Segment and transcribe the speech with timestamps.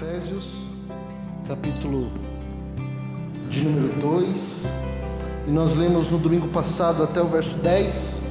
[0.00, 0.54] Efésios,
[1.46, 2.08] capítulo
[3.50, 4.64] de número 2.
[5.46, 8.22] E nós lemos no domingo passado até o verso 10.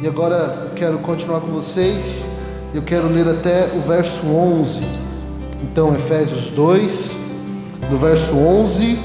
[0.00, 2.28] E agora quero continuar com vocês.
[2.72, 4.80] Eu quero ler até o verso 11.
[5.64, 7.18] Então, Efésios 2,
[7.90, 9.00] do verso 11.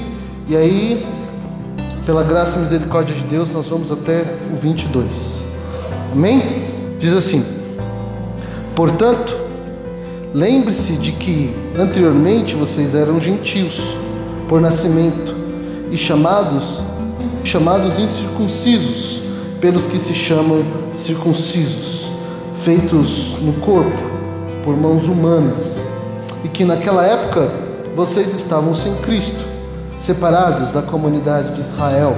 [0.46, 1.04] E aí,
[2.06, 5.48] pela graça e misericórdia de Deus, nós vamos até o 22.
[6.12, 6.96] Amém?
[7.00, 7.44] Diz assim:
[8.76, 9.43] Portanto,
[10.34, 13.96] Lembre-se de que anteriormente vocês eram gentios
[14.48, 15.32] por nascimento
[15.92, 16.82] e chamados
[17.44, 19.22] chamados incircuncisos
[19.60, 20.64] pelos que se chamam
[20.96, 22.10] circuncisos,
[22.54, 24.02] feitos no corpo
[24.64, 25.78] por mãos humanas,
[26.42, 27.50] e que naquela época
[27.94, 29.46] vocês estavam sem Cristo,
[29.98, 32.16] separados da comunidade de Israel,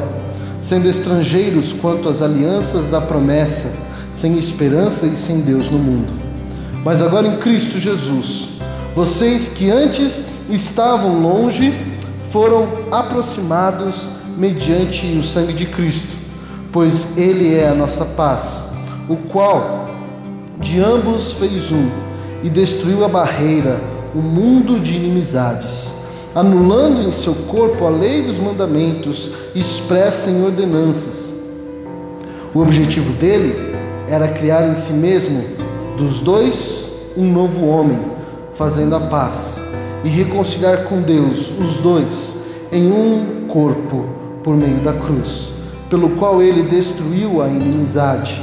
[0.63, 3.71] sendo estrangeiros quanto às alianças da promessa,
[4.11, 6.26] sem esperança e sem Deus no mundo.
[6.87, 8.49] Mas agora em Cristo Jesus,
[8.95, 11.75] vocês que antes estavam longe
[12.31, 16.17] foram aproximados mediante o sangue de Cristo,
[16.71, 18.69] pois Ele é a nossa paz,
[19.09, 19.87] o qual
[20.61, 21.89] de ambos fez um
[22.45, 23.81] e destruiu a barreira,
[24.15, 25.89] o mundo de inimizades,
[26.37, 31.29] anulando em seu corpo a lei dos mandamentos expressa em ordenanças.
[32.55, 33.75] O objetivo dele
[34.09, 35.67] era criar em si mesmo
[35.97, 37.99] dos dois um novo homem,
[38.55, 39.61] fazendo a paz,
[40.05, 42.37] e reconciliar com Deus os dois
[42.71, 44.05] em um corpo
[44.43, 45.53] por meio da cruz,
[45.89, 48.43] pelo qual ele destruiu a inimizade.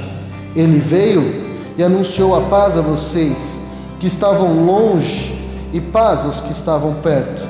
[0.55, 1.43] Ele veio
[1.77, 3.61] e anunciou a paz a vocês
[3.99, 5.33] que estavam longe
[5.71, 7.43] e paz aos que estavam perto.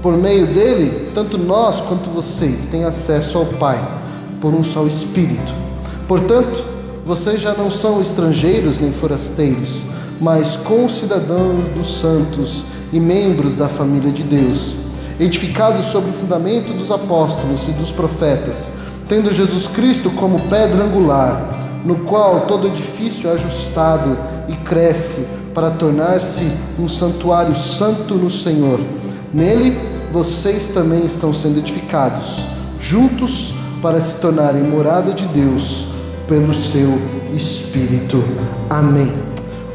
[0.00, 3.78] Por meio dele, tanto nós quanto vocês têm acesso ao Pai
[4.40, 5.52] por um só Espírito.
[6.08, 6.64] Portanto,
[7.04, 9.82] vocês já não são estrangeiros nem forasteiros,
[10.20, 14.76] mas concidadãos dos santos e membros da família de Deus,
[15.18, 18.72] edificados sobre o fundamento dos apóstolos e dos profetas,
[19.08, 24.16] tendo Jesus Cristo como pedra angular, no qual todo edifício é ajustado
[24.48, 26.46] e cresce para tornar-se
[26.78, 28.78] um santuário santo no Senhor.
[29.34, 29.76] Nele
[30.12, 32.46] vocês também estão sendo edificados,
[32.78, 35.91] juntos para se tornarem morada de Deus
[36.32, 36.98] pelo seu
[37.34, 38.24] Espírito.
[38.70, 39.12] Amém.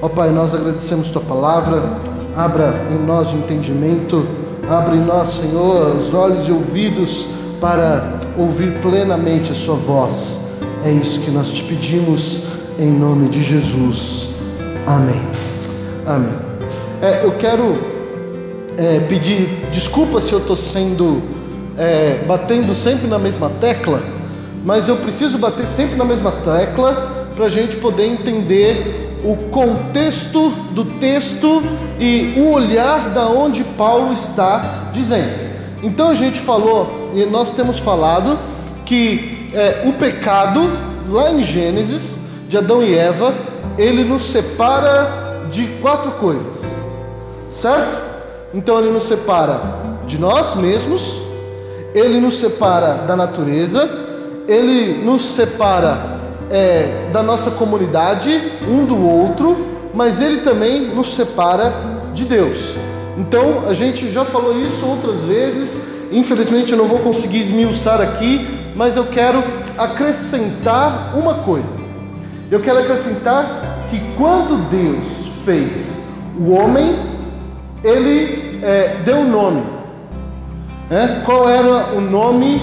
[0.02, 2.00] Ó Pai, nós agradecemos Tua palavra,
[2.36, 4.26] abra em nós o entendimento,
[4.68, 7.30] abra em nós, Senhor, os olhos e ouvidos
[7.62, 10.40] para ouvir plenamente a Sua voz.
[10.84, 12.42] É isso que nós te pedimos
[12.80, 14.32] em nome de Jesus.
[14.88, 15.22] Amém.
[16.08, 16.34] Amém.
[17.04, 17.76] É, eu quero
[18.80, 21.22] é, pedir desculpa se eu estou sendo
[21.78, 24.17] é, batendo sempre na mesma tecla
[24.68, 30.50] mas eu preciso bater sempre na mesma tecla para a gente poder entender o contexto
[30.72, 31.64] do texto
[31.98, 35.32] e o olhar da onde Paulo está dizendo.
[35.82, 38.38] Então a gente falou, e nós temos falado,
[38.86, 40.70] que é, o pecado,
[41.08, 42.18] lá em Gênesis,
[42.50, 43.34] de Adão e Eva,
[43.78, 46.66] ele nos separa de quatro coisas,
[47.50, 47.98] certo?
[48.54, 49.62] Então ele nos separa
[50.06, 51.22] de nós mesmos,
[51.96, 54.07] ele nos separa da natureza,
[54.48, 56.18] ele nos separa
[56.50, 59.58] é, da nossa comunidade, um do outro,
[59.94, 61.74] mas ele também nos separa
[62.14, 62.76] de Deus.
[63.18, 65.82] Então, a gente já falou isso outras vezes,
[66.12, 69.44] infelizmente eu não vou conseguir esmiuçar aqui, mas eu quero
[69.78, 71.76] acrescentar uma coisa.
[72.50, 75.06] Eu quero acrescentar que quando Deus
[75.44, 76.02] fez
[76.40, 76.96] o homem,
[77.84, 79.64] ele é, deu nome.
[80.90, 81.22] É?
[81.26, 82.62] Qual era o nome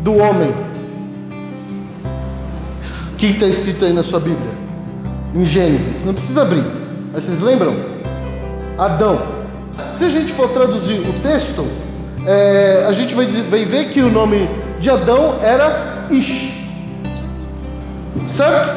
[0.00, 0.65] do homem?
[3.16, 4.50] O que está escrito aí na sua Bíblia?
[5.34, 6.04] Em Gênesis.
[6.04, 6.62] Não precisa abrir.
[7.14, 7.74] Mas vocês lembram?
[8.76, 9.22] Adão.
[9.90, 11.66] Se a gente for traduzir o texto,
[12.26, 14.46] é, a gente vai, vai ver que o nome
[14.78, 16.52] de Adão era Ish.
[18.26, 18.70] Certo?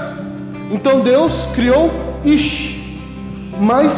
[0.72, 1.92] Então Deus criou
[2.24, 2.80] Ish.
[3.60, 3.92] Mas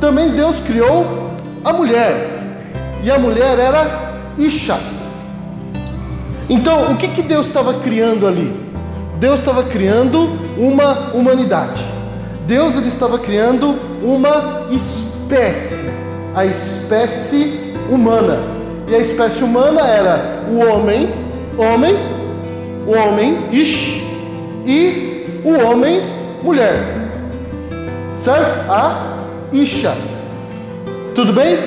[0.00, 1.30] também Deus criou
[1.64, 2.64] a mulher.
[3.04, 4.80] E a mulher era Isha.
[6.50, 8.65] Então, o que, que Deus estava criando ali?
[9.18, 10.28] Deus estava criando
[10.58, 11.82] uma humanidade.
[12.46, 15.86] Deus ele estava criando uma espécie,
[16.34, 18.38] a espécie humana.
[18.88, 21.08] E a espécie humana era o homem,
[21.56, 21.96] homem,
[22.86, 24.02] o homem ish
[24.64, 26.02] e o homem
[26.42, 26.74] mulher.
[28.16, 28.70] Certo?
[28.70, 29.18] A
[29.50, 29.94] isha.
[31.14, 31.58] Tudo bem?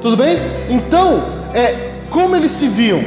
[0.00, 0.38] Tudo bem?
[0.70, 1.22] Então,
[1.52, 3.02] é como eles se viam?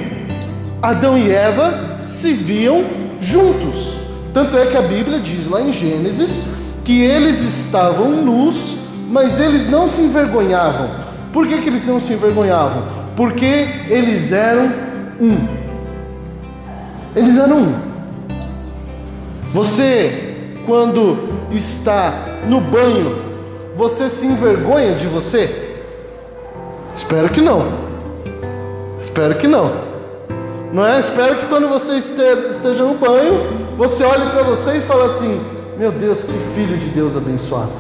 [0.82, 3.98] Adão e Eva se viam juntos.
[4.34, 6.42] Tanto é que a Bíblia diz lá em Gênesis
[6.84, 8.76] que eles estavam nus,
[9.10, 10.90] mas eles não se envergonhavam,
[11.32, 12.84] Por que, que eles não se envergonhavam?
[13.16, 14.72] Porque eles eram
[15.20, 15.48] um.
[17.16, 17.76] Eles eram um.
[19.54, 23.18] Você, quando está no banho,
[23.76, 25.78] você se envergonha de você?
[26.94, 27.72] Espero que não.
[29.00, 29.91] Espero que não.
[30.74, 31.00] Não é?
[31.00, 35.42] Espero que quando você esteja no banho, você olhe para você e fale assim:
[35.78, 37.74] Meu Deus, que filho de Deus abençoado.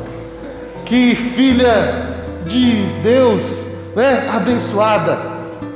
[0.85, 3.65] Que filha de Deus,
[3.95, 4.27] né?
[4.29, 5.17] Abençoada,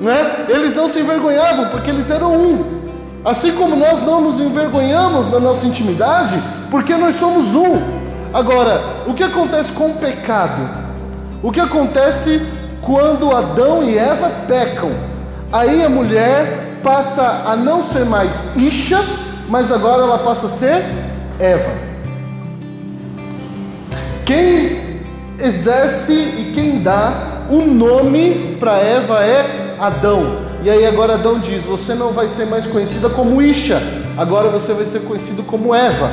[0.01, 0.45] né?
[0.50, 2.75] Eles não se envergonhavam porque eles eram um.
[3.23, 7.81] Assim como nós não nos envergonhamos da nossa intimidade, porque nós somos um.
[8.33, 10.61] Agora, o que acontece com o pecado?
[11.41, 12.41] O que acontece
[12.81, 14.91] quando Adão e Eva pecam?
[15.51, 18.99] Aí a mulher passa a não ser mais Isha,
[19.49, 20.85] mas agora ela passa a ser
[21.39, 21.71] Eva.
[24.23, 25.01] Quem
[25.39, 30.45] exerce e quem dá o nome para Eva é Adão.
[30.63, 33.81] E aí agora Adão diz: Você não vai ser mais conhecida como Isha,
[34.15, 36.11] agora você vai ser conhecido como Eva.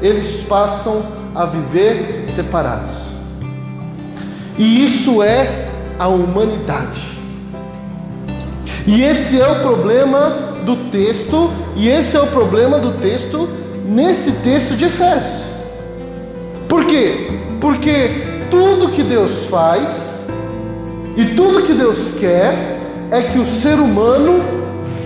[0.00, 1.02] Eles passam
[1.34, 2.96] a viver separados.
[4.56, 7.11] E isso é a humanidade.
[8.86, 13.48] E esse é o problema do texto, e esse é o problema do texto
[13.86, 15.42] nesse texto de Efésios.
[16.68, 17.40] Por quê?
[17.60, 18.10] Porque
[18.50, 20.20] tudo que Deus faz
[21.16, 22.80] e tudo que Deus quer
[23.10, 24.40] é que o ser humano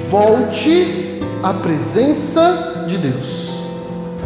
[0.08, 3.50] volte à presença de Deus.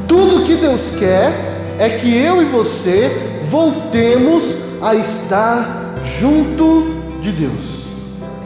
[0.07, 1.33] Tudo que Deus quer
[1.79, 7.80] é que eu e você voltemos a estar junto de Deus.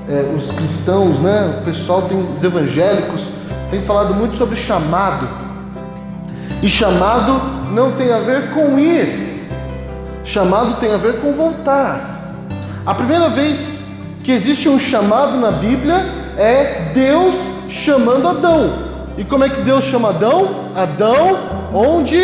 [0.08, 3.28] É, os cristãos, né, o pessoal tem, os evangélicos,
[3.70, 5.26] tem falado muito sobre chamado.
[6.62, 7.40] E chamado
[7.72, 9.48] não tem a ver com ir,
[10.22, 12.14] chamado tem a ver com voltar.
[12.84, 13.82] A primeira vez
[14.22, 15.96] que existe um chamado na Bíblia
[16.36, 17.34] é Deus
[17.68, 18.84] chamando Adão.
[19.16, 20.70] E como é que Deus chama Adão?
[20.74, 22.18] Adão, onde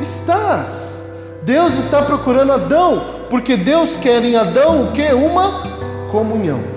[0.00, 1.02] estás?
[1.44, 5.12] Deus está procurando Adão, porque Deus quer em Adão o que?
[5.12, 5.62] Uma
[6.10, 6.71] comunhão.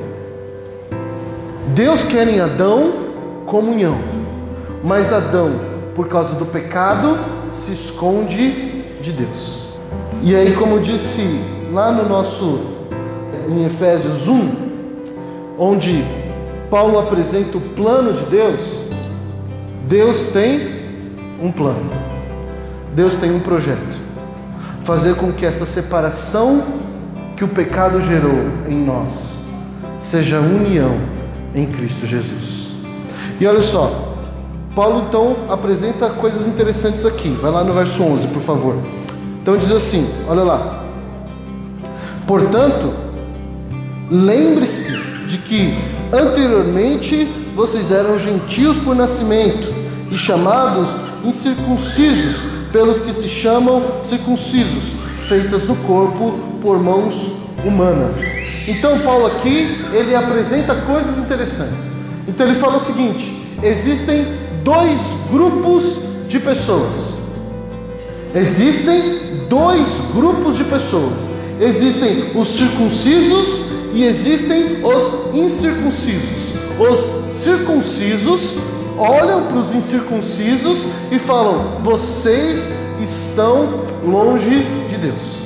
[1.74, 2.94] Deus quer em Adão
[3.46, 3.98] comunhão.
[4.84, 5.60] Mas Adão,
[5.96, 7.18] por causa do pecado,
[7.52, 9.70] se esconde de Deus.
[10.22, 11.40] E aí, como eu disse
[11.72, 12.76] lá no nosso
[13.50, 14.52] em Efésios 1,
[15.58, 16.04] onde
[16.70, 18.62] Paulo apresenta o plano de Deus,
[19.88, 20.76] Deus tem
[21.42, 21.92] um plano,
[22.94, 24.06] Deus tem um projeto.
[24.82, 26.64] Fazer com que essa separação
[27.36, 29.36] que o pecado gerou em nós
[30.00, 31.15] seja união
[31.56, 32.68] em Cristo Jesus.
[33.40, 34.14] E olha só,
[34.76, 37.30] Paulo então apresenta coisas interessantes aqui.
[37.30, 38.76] Vai lá no verso 11, por favor.
[39.42, 40.84] Então diz assim: olha lá.
[42.28, 43.06] Portanto,
[44.10, 44.92] Lembre-se
[45.28, 45.76] de que
[46.14, 47.26] anteriormente
[47.56, 49.74] vocês eram gentios por nascimento
[50.12, 50.90] e chamados
[51.24, 54.96] incircuncisos pelos que se chamam circuncisos,
[55.28, 57.34] feitas no corpo por mãos
[57.66, 58.45] humanas.
[58.68, 61.94] Então Paulo aqui ele apresenta coisas interessantes.
[62.28, 64.26] Então ele fala o seguinte: existem
[64.64, 65.00] dois
[65.32, 67.20] grupos de pessoas.
[68.34, 71.30] Existem dois grupos de pessoas.
[71.60, 73.64] Existem os circuncisos
[73.94, 76.54] e existem os incircuncisos.
[76.78, 78.58] Os circuncisos
[78.98, 85.46] olham para os incircuncisos e falam: vocês estão longe de Deus.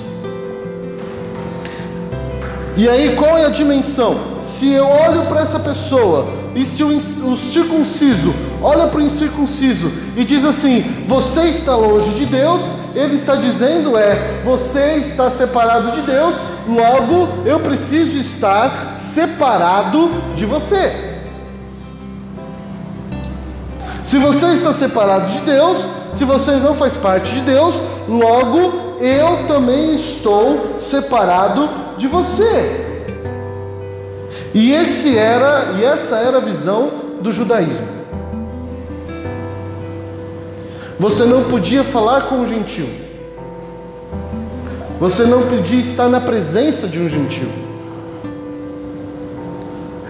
[2.79, 4.17] E aí qual é a dimensão?
[4.41, 9.91] Se eu olho para essa pessoa e se o, o circunciso olha para o incircunciso
[10.15, 12.61] e diz assim: você está longe de Deus,
[12.95, 16.37] ele está dizendo é: você está separado de Deus
[16.69, 21.17] logo eu preciso estar separado de você.
[24.05, 25.79] Se você está separado de Deus,
[26.13, 32.87] se você não faz parte de Deus, logo eu também estou separado de você.
[34.53, 36.91] E esse era, e essa era a visão
[37.21, 37.85] do judaísmo.
[40.97, 42.87] Você não podia falar com o gentil.
[44.99, 47.49] Você não podia estar na presença de um gentil.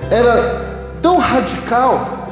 [0.09, 2.27] Era tão radical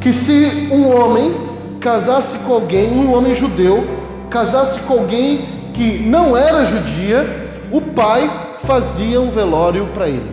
[0.00, 1.34] que se um homem
[1.80, 3.84] casasse com alguém, um homem judeu,
[4.30, 10.30] casasse com alguém que não era judia, o pai fazia um velório para ele.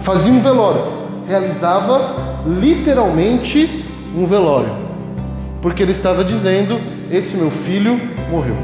[0.00, 0.84] Fazia um velório,
[1.26, 2.14] realizava
[2.46, 3.84] literalmente
[4.16, 4.70] um velório,
[5.60, 6.80] porque ele estava dizendo:
[7.10, 8.56] Esse meu filho morreu.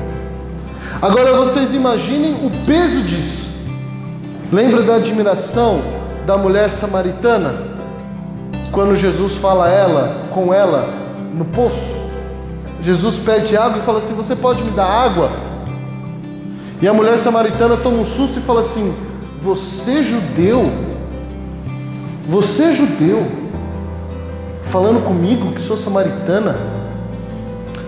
[1.01, 3.51] Agora vocês imaginem o peso disso.
[4.53, 5.83] Lembra da admiração
[6.27, 7.73] da mulher samaritana?
[8.71, 10.89] Quando Jesus fala ela, com ela
[11.35, 12.01] no poço.
[12.81, 15.52] Jesus pede água e fala assim: Você pode me dar água?
[16.83, 18.93] E a mulher samaritana toma um susto e fala assim:
[19.41, 20.69] Você judeu,
[22.29, 23.25] você judeu,
[24.65, 26.57] falando comigo que sou samaritana.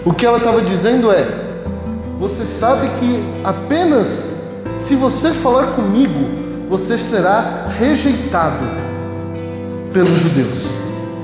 [0.04, 1.26] O que ela estava dizendo é:
[2.20, 4.36] Você sabe que apenas
[4.76, 8.64] se você falar comigo, você será rejeitado
[9.92, 10.68] pelos judeus.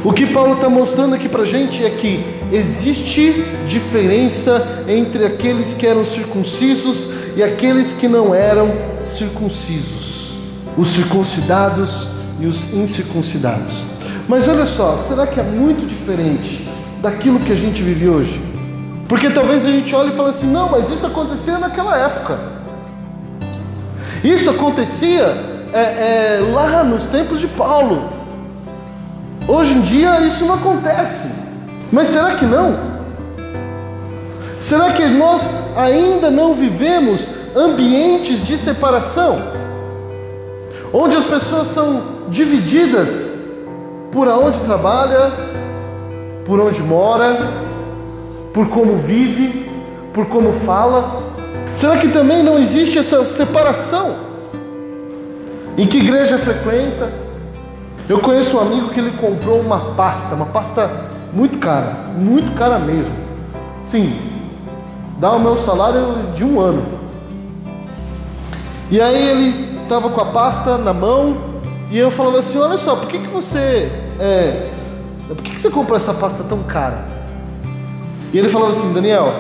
[0.05, 5.87] O que Paulo está mostrando aqui para gente é que existe diferença entre aqueles que
[5.87, 10.35] eram circuncisos e aqueles que não eram circuncisos,
[10.77, 12.09] os circuncidados
[12.41, 13.85] e os incircuncidados.
[14.29, 16.69] Mas olha só, será que é muito diferente
[17.01, 18.41] daquilo que a gente vive hoje?
[19.09, 22.39] Porque talvez a gente olhe e fale assim: não, mas isso acontecia naquela época.
[24.23, 25.25] Isso acontecia
[25.73, 28.09] é, é, lá nos tempos de Paulo.
[29.49, 31.40] Hoje em dia isso não acontece.
[31.93, 32.79] Mas será que não?
[34.61, 39.39] Será que nós ainda não vivemos ambientes de separação?
[40.93, 43.09] Onde as pessoas são divididas
[44.13, 45.33] por aonde trabalha,
[46.45, 47.37] por onde mora,
[48.53, 49.71] por como vive,
[50.13, 51.23] por como fala?
[51.73, 54.15] Será que também não existe essa separação?
[55.79, 57.11] Em que igreja frequenta?
[58.09, 62.79] Eu conheço um amigo que ele comprou uma pasta, uma pasta muito cara, muito cara
[62.79, 63.15] mesmo.
[63.83, 64.17] Sim,
[65.19, 67.01] dá o meu salário de um ano.
[68.91, 71.37] E aí ele estava com a pasta na mão
[71.91, 74.71] e eu falava assim: Olha só, por que, que você é,
[75.29, 77.05] por que, que você comprou essa pasta tão cara?
[78.33, 79.33] E ele falava assim: Daniel,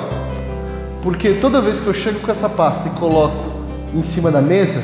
[1.02, 3.50] porque toda vez que eu chego com essa pasta e coloco
[3.94, 4.82] em cima da mesa,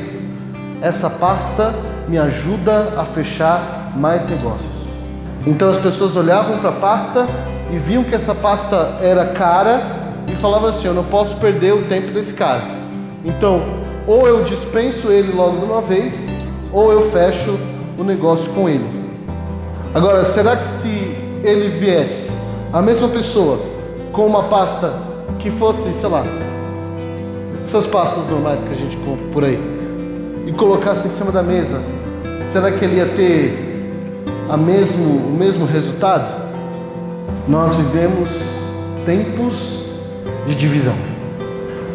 [0.81, 1.73] essa pasta
[2.07, 4.76] me ajuda a fechar mais negócios.
[5.47, 7.25] Então as pessoas olhavam para a pasta
[7.71, 9.81] e viam que essa pasta era cara
[10.27, 12.63] e falavam assim: Eu não posso perder o tempo desse cara.
[13.23, 13.63] Então,
[14.05, 16.27] ou eu dispenso ele logo de uma vez,
[16.71, 17.57] ou eu fecho
[17.97, 18.85] o negócio com ele.
[19.95, 22.29] Agora, será que se ele viesse,
[22.73, 23.61] a mesma pessoa,
[24.11, 24.93] com uma pasta
[25.39, 26.25] que fosse, sei lá,
[27.63, 29.59] essas pastas normais que a gente compra por aí,
[30.45, 31.81] e colocasse em cima da mesa,
[32.45, 33.66] será que ele ia ter
[34.49, 36.29] a mesmo, o mesmo resultado?
[37.47, 38.29] Nós vivemos
[39.05, 39.83] tempos
[40.45, 40.95] de divisão.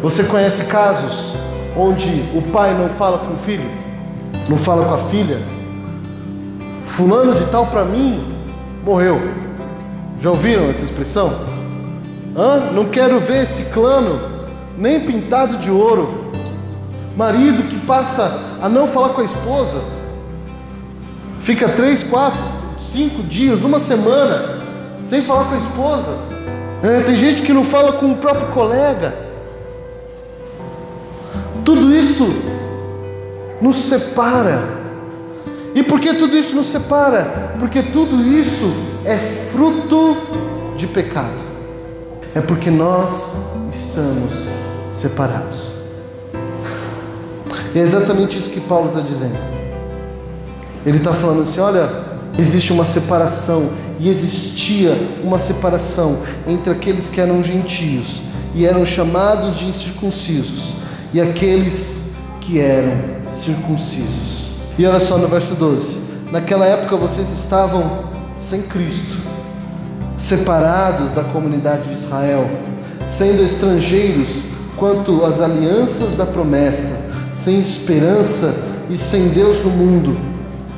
[0.01, 1.35] Você conhece casos
[1.75, 3.69] onde o pai não fala com o filho,
[4.47, 5.41] não fala com a filha?
[6.85, 8.35] Fulano de tal para mim
[8.83, 9.19] morreu.
[10.19, 11.33] Já ouviram essa expressão?
[12.35, 12.71] Hã?
[12.71, 14.19] Não quero ver esse clano
[14.77, 16.31] nem pintado de ouro.
[17.15, 19.79] Marido que passa a não falar com a esposa,
[21.43, 22.39] fica três, quatro,
[22.91, 24.61] cinco dias, uma semana,
[25.03, 26.17] sem falar com a esposa.
[26.81, 29.13] É, tem gente que não fala com o próprio colega.
[31.63, 32.27] Tudo isso
[33.61, 34.61] nos separa.
[35.75, 37.55] E por que tudo isso nos separa?
[37.59, 38.73] Porque tudo isso
[39.05, 40.17] é fruto
[40.77, 41.43] de pecado.
[42.33, 43.33] É porque nós
[43.71, 44.49] estamos
[44.91, 45.73] separados.
[47.75, 49.62] E é exatamente isso que Paulo está dizendo.
[50.85, 51.89] Ele está falando assim: olha,
[52.37, 58.21] existe uma separação, e existia uma separação entre aqueles que eram gentios
[58.55, 60.75] e eram chamados de incircuncisos,
[61.13, 62.05] e aqueles
[62.39, 62.93] que eram
[63.31, 64.51] circuncisos.
[64.77, 65.97] E olha só no verso 12:
[66.31, 68.03] naquela época vocês estavam
[68.37, 69.17] sem Cristo,
[70.17, 72.49] separados da comunidade de Israel,
[73.05, 74.43] sendo estrangeiros
[74.75, 77.03] quanto às alianças da promessa
[77.35, 78.53] sem esperança
[78.89, 80.32] e sem Deus no mundo.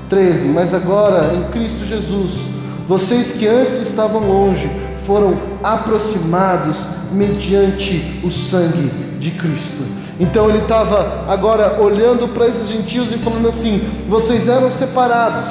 [0.09, 0.47] 13.
[0.49, 2.47] Mas agora, em Cristo Jesus,
[2.87, 4.69] vocês que antes estavam longe
[5.05, 6.77] foram aproximados
[7.11, 9.83] mediante o sangue de Cristo.
[10.19, 15.49] Então ele estava agora olhando para esses gentios e falando assim: vocês eram separados.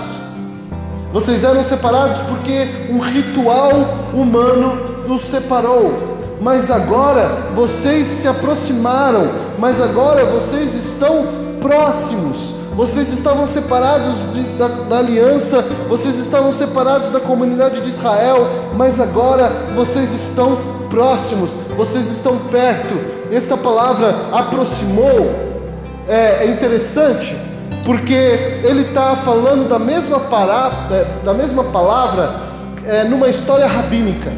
[1.13, 9.81] Vocês eram separados porque um ritual humano os separou mas agora vocês se aproximaram, mas
[9.81, 11.27] agora vocês estão
[11.61, 12.54] próximos.
[12.77, 18.99] Vocês estavam separados de, da, da aliança, vocês estavam separados da comunidade de Israel, mas
[18.99, 20.59] agora vocês estão
[20.91, 22.95] próximos, vocês estão perto.
[23.31, 25.31] Esta palavra aproximou
[26.09, 27.37] é, é interessante
[27.85, 28.13] porque
[28.63, 32.41] ele está falando da mesma, pará, é, da mesma palavra
[32.87, 34.33] é, numa história rabínica.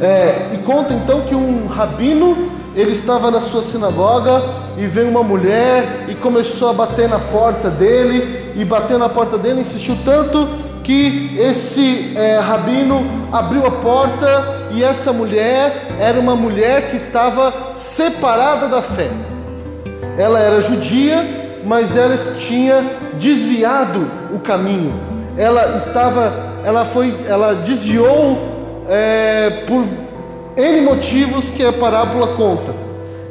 [0.00, 4.42] É, e conta então que um rabino ele estava na sua sinagoga
[4.78, 9.38] e veio uma mulher e começou a bater na porta dele, e bater na porta
[9.38, 10.48] dele insistiu tanto
[10.82, 17.72] que esse é, rabino abriu a porta e essa mulher era uma mulher que estava
[17.72, 19.08] separada da fé.
[20.18, 24.92] Ela era judia, mas ela tinha desviado o caminho.
[25.36, 26.32] Ela estava,
[26.64, 28.38] ela foi, ela desviou
[28.88, 29.84] é, por
[30.56, 32.74] N motivos que a parábola conta.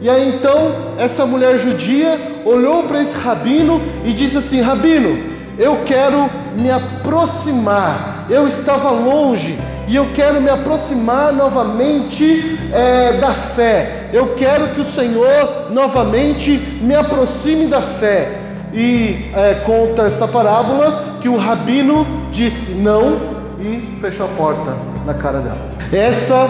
[0.01, 5.83] E aí então essa mulher judia olhou para esse rabino e disse assim: Rabino, eu
[5.85, 8.25] quero me aproximar.
[8.29, 14.09] Eu estava longe e eu quero me aproximar novamente é, da fé.
[14.13, 16.51] Eu quero que o Senhor novamente
[16.81, 18.39] me aproxime da fé.
[18.73, 23.19] E é, conta essa parábola que o rabino disse não
[23.59, 24.75] e fechou a porta
[25.05, 25.71] na cara dela.
[25.91, 26.47] Essa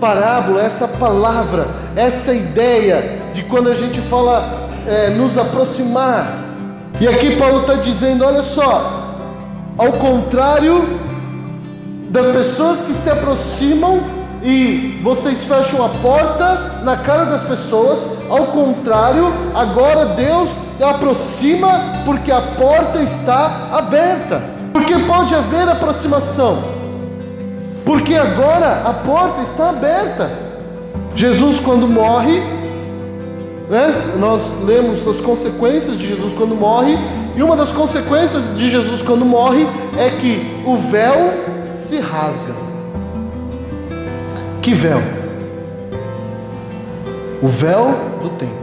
[0.00, 6.38] parábola, essa palavra, essa ideia de quando a gente fala é, nos aproximar.
[7.00, 9.14] E aqui Paulo está dizendo: olha só,
[9.76, 10.98] ao contrário
[12.10, 14.00] das pessoas que se aproximam
[14.42, 20.50] e vocês fecham a porta na cara das pessoas, ao contrário, agora Deus
[20.82, 24.42] aproxima porque a porta está aberta.
[24.72, 26.79] Porque pode haver aproximação
[27.84, 30.30] porque agora a porta está aberta.
[31.14, 32.40] Jesus, quando morre,
[33.68, 36.96] né, nós lemos as consequências de Jesus quando morre,
[37.36, 41.32] e uma das consequências de Jesus quando morre é que o véu
[41.76, 42.54] se rasga.
[44.60, 45.00] Que véu?
[47.42, 48.56] O véu do templo.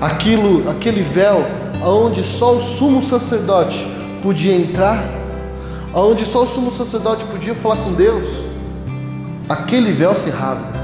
[0.00, 1.44] Aquilo, aquele véu
[1.82, 3.86] aonde só o sumo sacerdote
[4.22, 5.19] podia entrar
[5.94, 8.26] onde só o sumo sacerdote podia falar com Deus,
[9.48, 10.80] aquele véu se rasga.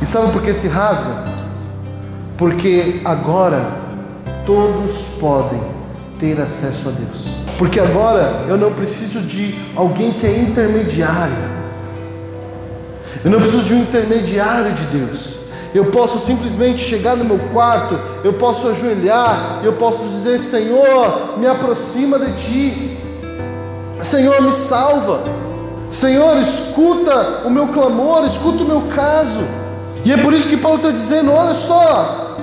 [0.00, 1.24] E sabe por que se rasga?
[2.36, 3.70] Porque agora
[4.44, 5.60] todos podem
[6.18, 7.28] ter acesso a Deus.
[7.58, 11.52] Porque agora eu não preciso de alguém que é intermediário.
[13.24, 15.36] Eu não preciso de um intermediário de Deus.
[15.74, 21.46] Eu posso simplesmente chegar no meu quarto, eu posso ajoelhar, eu posso dizer: Senhor, me
[21.46, 22.98] aproxima de ti.
[24.02, 25.22] Senhor, me salva.
[25.88, 29.40] Senhor, escuta o meu clamor, escuta o meu caso.
[30.04, 32.36] E é por isso que Paulo está dizendo: olha só,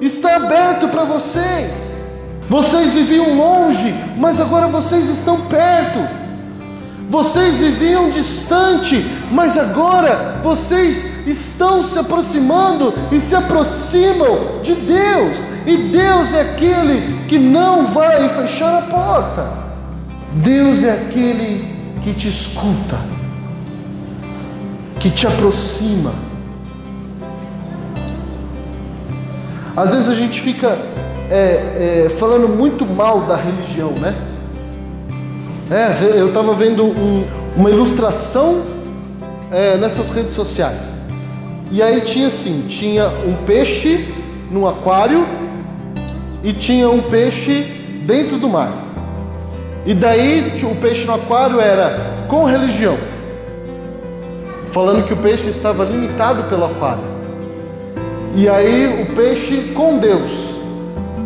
[0.00, 1.98] está aberto para vocês.
[2.48, 5.98] Vocês viviam longe, mas agora vocês estão perto.
[7.08, 15.36] Vocês viviam distante, mas agora vocês estão se aproximando e se aproximam de Deus.
[15.66, 19.69] E Deus é aquele que não vai fechar a porta.
[20.32, 22.98] Deus é aquele que te escuta,
[25.00, 26.12] que te aproxima.
[29.76, 30.78] Às vezes a gente fica
[31.28, 34.14] é, é, falando muito mal da religião, né?
[35.70, 37.24] É, eu estava vendo um,
[37.56, 38.62] uma ilustração
[39.50, 41.00] é, nessas redes sociais.
[41.72, 44.12] E aí tinha assim, tinha um peixe
[44.50, 45.26] no aquário
[46.42, 47.62] e tinha um peixe
[48.04, 48.79] dentro do mar.
[49.86, 52.98] E daí o peixe no aquário era com religião,
[54.70, 57.02] falando que o peixe estava limitado pelo aquário.
[58.34, 60.30] E aí o peixe com Deus,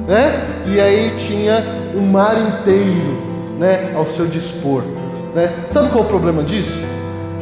[0.06, 0.62] né?
[0.66, 1.62] E aí tinha
[1.94, 3.22] o mar inteiro,
[3.58, 4.82] né, ao seu dispor,
[5.34, 5.52] né?
[5.66, 6.80] Sabe qual é o problema disso?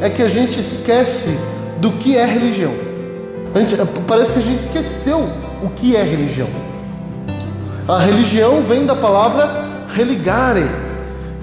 [0.01, 1.39] É que a gente esquece
[1.79, 2.73] do que é religião.
[3.55, 5.29] Gente, parece que a gente esqueceu
[5.63, 6.49] o que é religião.
[7.87, 10.65] A religião vem da palavra religare,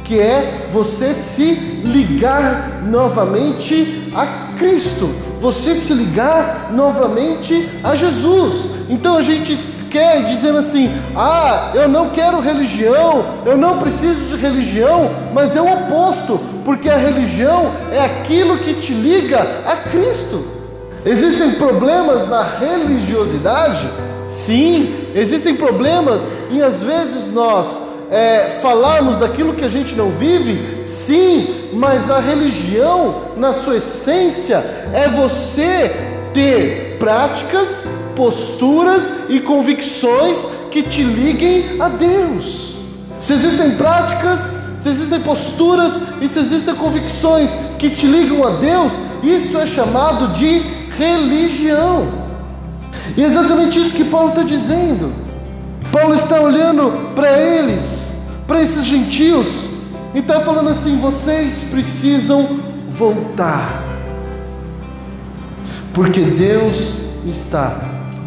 [0.10, 1.54] que é você se
[1.86, 5.08] ligar novamente a Cristo,
[5.40, 8.68] você se ligar novamente a Jesus.
[8.90, 9.56] Então a gente
[9.92, 15.62] quer dizendo assim: ah, eu não quero religião, eu não preciso de religião, mas é
[15.62, 20.44] o oposto, porque a religião é aquilo que te liga a Cristo.
[21.06, 23.88] Existem problemas na religiosidade?
[24.26, 30.84] Sim, existem problemas e às vezes nós é, falarmos daquilo que a gente não vive?
[30.84, 34.58] Sim, mas a religião, na sua essência,
[34.94, 35.92] é você
[36.34, 42.76] ter práticas, posturas e convicções que te liguem a Deus.
[43.20, 44.40] Se existem práticas,
[44.80, 50.30] se existem posturas e se existem convicções que te ligam a Deus, isso é chamado
[50.30, 50.60] de
[50.98, 52.08] religião.
[53.16, 55.12] E é exatamente isso que Paulo está dizendo.
[55.92, 57.99] Paulo está olhando para eles
[58.50, 59.70] para esses gentios
[60.16, 62.60] e está falando assim: vocês precisam
[62.90, 63.86] voltar.
[65.94, 67.82] porque Deus está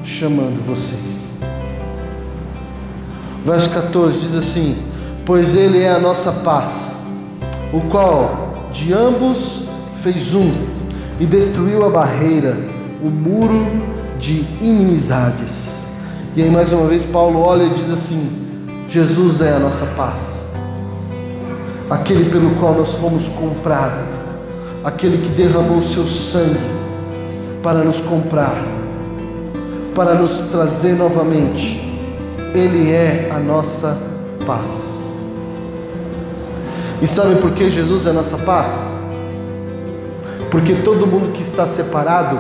[0.05, 1.33] chamando vocês.
[3.45, 4.77] Verso 14 diz assim:
[5.27, 7.03] Pois Ele é a nossa paz,
[7.73, 9.65] o qual de ambos
[9.97, 10.53] fez um
[11.19, 12.57] e destruiu a barreira,
[13.03, 13.67] o muro
[14.21, 15.85] de inimizades.
[16.37, 18.42] E aí, mais uma vez, Paulo olha e diz assim:
[18.93, 20.45] Jesus é a nossa paz,
[21.89, 24.05] aquele pelo qual nós fomos comprados,
[24.85, 26.61] aquele que derramou seu sangue
[27.63, 28.55] para nos comprar,
[29.95, 31.81] para nos trazer novamente.
[32.55, 33.97] Ele é a nossa
[34.45, 35.01] paz.
[37.01, 38.87] E sabe por que Jesus é a nossa paz?
[40.51, 42.39] Porque todo mundo que está separado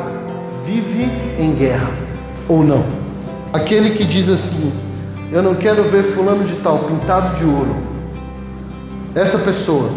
[0.66, 1.04] vive
[1.38, 1.88] em guerra,
[2.46, 2.84] ou não.
[3.54, 4.91] Aquele que diz assim:
[5.33, 7.75] Eu não quero ver Fulano de Tal pintado de ouro.
[9.14, 9.88] Essa pessoa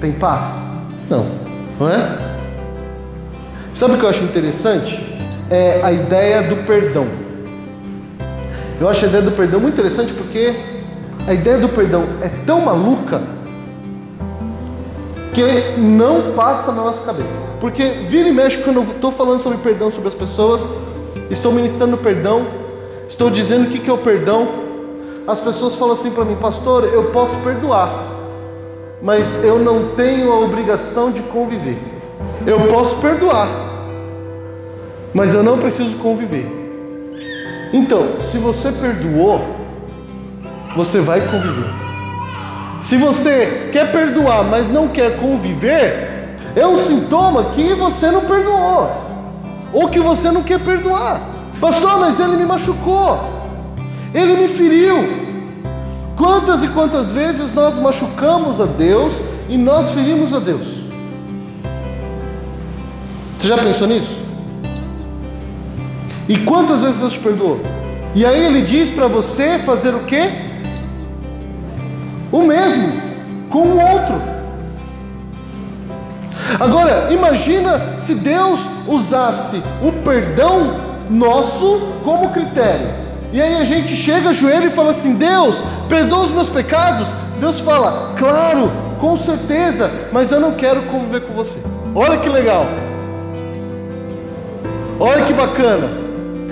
[0.00, 0.60] tem paz?
[1.08, 1.24] Não,
[1.78, 2.18] não é?
[3.72, 5.06] Sabe o que eu acho interessante?
[5.48, 7.06] É a ideia do perdão.
[8.80, 10.56] Eu acho a ideia do perdão muito interessante porque
[11.28, 13.22] a ideia do perdão é tão maluca
[15.32, 17.46] que não passa na nossa cabeça.
[17.60, 20.74] Porque vira e mexe quando eu estou falando sobre perdão sobre as pessoas,
[21.30, 22.59] estou ministrando perdão,
[23.10, 24.48] estou dizendo o que é o perdão.
[25.26, 28.06] As pessoas falam assim para mim, pastor, eu posso perdoar,
[29.02, 31.78] mas eu não tenho a obrigação de conviver.
[32.46, 33.48] Eu posso perdoar,
[35.12, 36.46] mas eu não preciso conviver.
[37.72, 39.40] Então, se você perdoou,
[40.74, 41.70] você vai conviver.
[42.80, 48.88] Se você quer perdoar, mas não quer conviver, é um sintoma que você não perdoou,
[49.72, 51.29] ou que você não quer perdoar.
[51.60, 53.20] Pastor, mas ele me machucou,
[54.14, 55.30] ele me feriu.
[56.16, 60.80] Quantas e quantas vezes nós machucamos a Deus e nós ferimos a Deus?
[63.38, 64.20] Você já pensou nisso?
[66.28, 67.60] E quantas vezes Deus te perdoou?
[68.14, 70.30] E aí ele diz para você fazer o quê?
[72.32, 72.92] O mesmo
[73.50, 74.20] com o outro.
[76.58, 82.88] Agora, imagina se Deus usasse o perdão nosso como critério.
[83.32, 87.08] E aí a gente chega, ajoelha e fala assim: Deus, perdoa os meus pecados.
[87.38, 91.58] Deus fala: Claro, com certeza, mas eu não quero conviver com você.
[91.94, 92.66] Olha que legal.
[94.98, 95.88] Olha que bacana.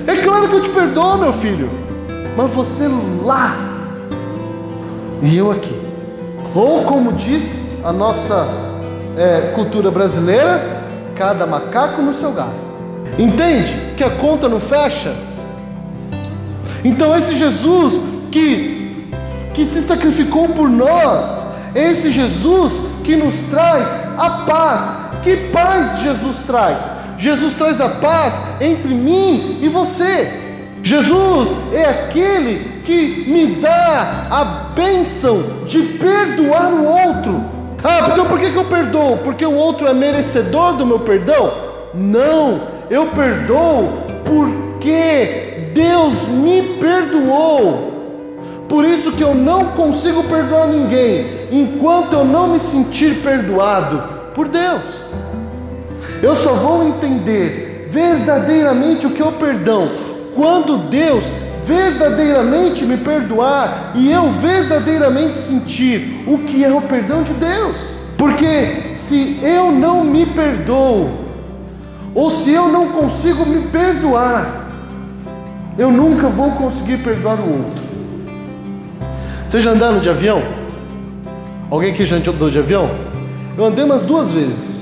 [0.07, 1.69] É claro que eu te perdoo, meu filho.
[2.37, 2.89] Mas você
[3.25, 3.57] lá
[5.23, 5.77] e eu aqui.
[6.55, 8.49] Ou como diz a nossa
[9.17, 10.83] é, cultura brasileira,
[11.15, 12.68] cada macaco no seu galho.
[13.19, 15.15] Entende que a conta não fecha?
[16.85, 19.11] Então esse Jesus que,
[19.55, 24.97] que se sacrificou por nós, esse Jesus que nos traz a paz.
[25.23, 26.93] Que paz Jesus traz?
[27.19, 30.47] Jesus traz a paz entre mim e você.
[30.83, 34.45] Jesus é aquele que me dá a
[34.75, 37.45] bênção de perdoar o outro.
[37.83, 39.19] Ah, então por que, que eu perdoo?
[39.19, 41.53] Porque o outro é merecedor do meu perdão?
[41.95, 47.97] Não, eu perdoo porque Deus me perdoou.
[48.69, 54.03] Por isso que eu não consigo perdoar ninguém enquanto eu não me sentir perdoado
[54.35, 55.07] por Deus.
[56.23, 59.89] Eu só vou entender verdadeiramente o que é o perdão
[60.35, 61.33] quando Deus
[61.65, 67.77] verdadeiramente me perdoar e eu verdadeiramente sentir o que é o perdão de Deus.
[68.17, 71.28] Porque se eu não me perdoo,
[72.19, 74.67] ou se eu não consigo me perdoar,
[75.79, 77.81] eu nunca vou conseguir perdoar o outro.
[79.47, 80.43] Você já andaram de avião?
[81.71, 82.91] Alguém aqui já andou de avião?
[83.57, 84.81] Eu andei umas duas vezes.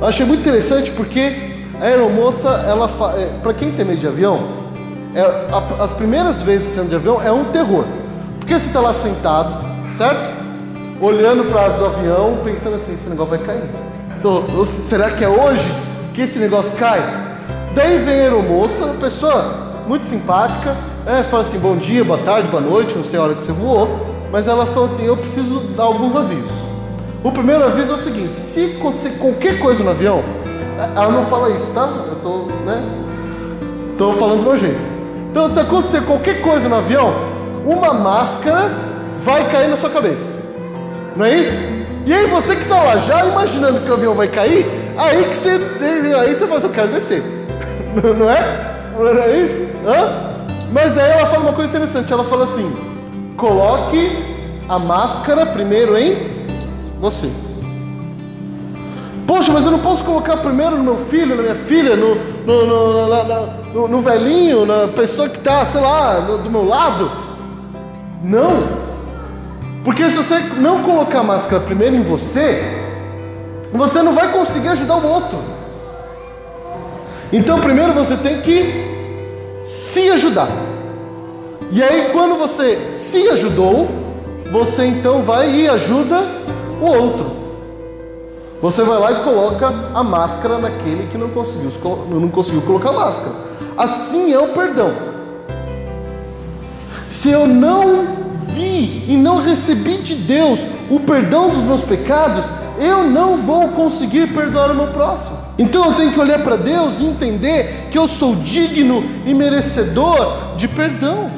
[0.00, 4.48] Eu achei muito interessante porque a aeromoça, ela, é, para quem tem medo de avião,
[5.14, 5.22] é,
[5.80, 7.84] as primeiras vezes que você anda de avião é um terror,
[8.40, 9.54] porque você está lá sentado,
[9.88, 10.34] certo?
[11.00, 13.70] Olhando para as do avião, pensando assim, esse negócio vai cair.
[14.64, 15.70] Será que é hoje
[16.16, 16.98] que esse negócio cai?
[17.74, 20.74] Daí vem a aeromoça, uma pessoa muito simpática,
[21.06, 23.52] é, fala assim, bom dia, boa tarde, boa noite, não sei a hora que você
[23.52, 26.64] voou, mas ela falou assim, eu preciso dar alguns avisos.
[27.22, 30.24] O primeiro aviso é o seguinte: se acontecer qualquer coisa no avião,
[30.78, 31.86] ela não fala isso, tá?
[32.08, 32.82] Eu tô, né?
[33.98, 34.88] Tô falando do meu jeito.
[35.30, 37.14] Então, se acontecer qualquer coisa no avião,
[37.64, 38.70] uma máscara
[39.18, 40.26] vai cair na sua cabeça.
[41.14, 41.60] Não é isso?
[42.06, 45.36] E aí você que está lá já imaginando que o avião vai cair, aí que
[45.36, 47.22] você, aí você fala assim, eu quero descer.
[48.18, 48.92] Não é?
[48.98, 49.68] Não é isso?
[49.86, 50.36] Hã?
[50.72, 52.12] Mas aí ela fala uma coisa interessante.
[52.12, 52.70] Ela fala assim:
[53.36, 54.10] coloque
[54.68, 56.46] a máscara primeiro em
[57.00, 57.30] você.
[59.26, 62.66] Poxa, mas eu não posso colocar primeiro no meu filho, na minha filha, no, no,
[62.66, 67.10] no, no, no velhinho, na pessoa que está, sei lá, do meu lado.
[68.22, 68.86] Não.
[69.84, 72.85] Porque se você não colocar a máscara primeiro em você,
[73.76, 75.38] você não vai conseguir ajudar o outro.
[77.32, 78.86] Então, primeiro você tem que
[79.62, 80.48] se ajudar.
[81.70, 83.88] E aí, quando você se ajudou,
[84.50, 86.22] você então vai e ajuda
[86.80, 87.36] o outro.
[88.62, 91.70] Você vai lá e coloca a máscara naquele que não conseguiu,
[92.08, 93.32] não conseguiu colocar a máscara.
[93.76, 94.92] Assim é o perdão.
[97.08, 98.06] Se eu não
[98.54, 102.44] vi e não recebi de Deus o perdão dos meus pecados,
[102.78, 105.38] eu não vou conseguir perdoar o meu próximo.
[105.58, 110.54] Então eu tenho que olhar para Deus e entender que eu sou digno e merecedor
[110.56, 111.28] de perdão.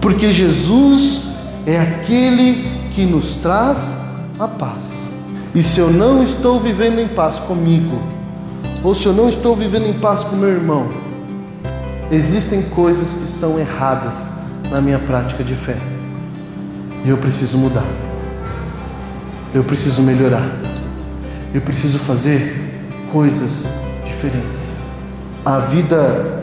[0.00, 1.22] Porque Jesus
[1.66, 3.96] é aquele que nos traz
[4.38, 5.10] a paz.
[5.54, 8.02] E se eu não estou vivendo em paz comigo,
[8.82, 10.88] ou se eu não estou vivendo em paz com meu irmão,
[12.10, 14.30] existem coisas que estão erradas
[14.70, 15.76] na minha prática de fé.
[17.04, 18.11] E eu preciso mudar.
[19.54, 20.50] Eu preciso melhorar.
[21.52, 23.68] Eu preciso fazer coisas
[24.06, 24.80] diferentes.
[25.44, 26.42] A vida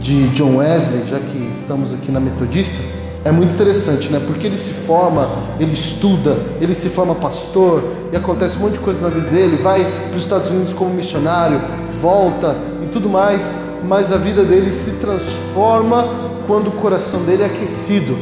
[0.00, 2.82] de John Wesley, já que estamos aqui na Metodista,
[3.24, 4.20] é muito interessante, né?
[4.26, 8.80] Porque ele se forma, ele estuda, ele se forma pastor e acontece um monte de
[8.80, 9.56] coisa na vida dele.
[9.62, 11.60] Vai para os Estados Unidos como missionário,
[12.00, 13.44] volta e tudo mais,
[13.84, 16.08] mas a vida dele se transforma
[16.48, 18.18] quando o coração dele é aquecido.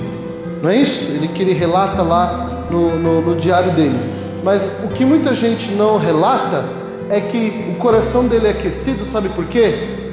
[0.63, 1.05] Não é isso?
[1.05, 3.99] Ele que ele relata lá no, no, no diário dele.
[4.43, 6.65] Mas o que muita gente não relata
[7.09, 10.13] é que o coração dele é aquecido, sabe por quê?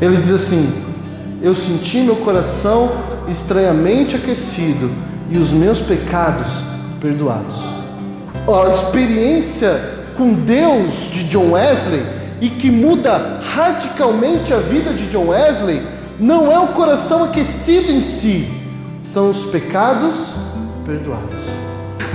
[0.00, 0.68] Ele diz assim:
[1.40, 2.90] Eu senti meu coração
[3.28, 4.90] estranhamente aquecido
[5.30, 6.48] e os meus pecados
[7.00, 7.56] perdoados.
[8.48, 12.02] A experiência com Deus de John Wesley
[12.40, 15.82] e que muda radicalmente a vida de John Wesley
[16.18, 18.48] não é o coração aquecido em si,
[19.00, 20.16] são os pecados
[20.84, 21.38] perdoados.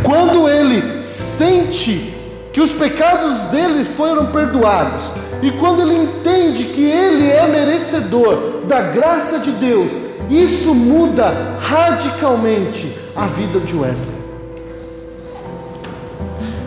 [0.04, 2.14] Quando ele sente
[2.54, 8.82] que os pecados dele foram perdoados, e quando ele entende que ele é merecedor da
[8.82, 9.92] graça de Deus,
[10.30, 14.18] isso muda radicalmente a vida de Wesley.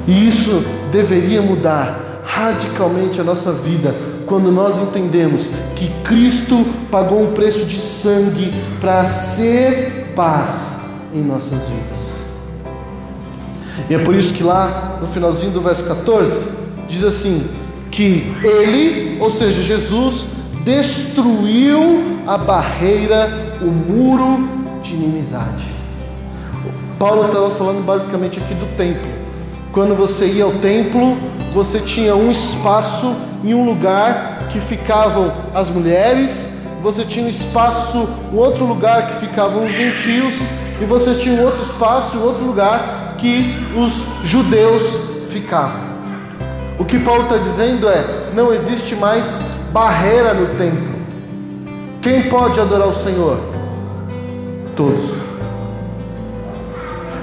[0.06, 3.94] E isso deveria mudar radicalmente a nossa vida
[4.26, 10.79] quando nós entendemos que Cristo pagou um preço de sangue para ser paz
[11.14, 12.20] em nossas vidas.
[13.88, 16.48] E é por isso que lá no finalzinho do verso 14
[16.88, 17.48] diz assim:
[17.90, 20.28] que ele, ou seja, Jesus,
[20.64, 24.48] destruiu a barreira, o muro
[24.82, 25.64] de inimizade.
[26.98, 29.08] Paulo estava falando basicamente aqui do templo.
[29.72, 31.16] Quando você ia ao templo,
[31.52, 38.08] você tinha um espaço em um lugar que ficavam as mulheres, você tinha um espaço,
[38.32, 40.34] um outro lugar que ficavam os gentios
[40.80, 44.82] e você tinha um outro espaço, um outro lugar que os judeus
[45.28, 45.78] ficavam.
[46.78, 49.26] O que Paulo está dizendo é: não existe mais
[49.72, 50.88] barreira no templo.
[52.00, 53.38] Quem pode adorar o Senhor?
[54.74, 55.02] Todos.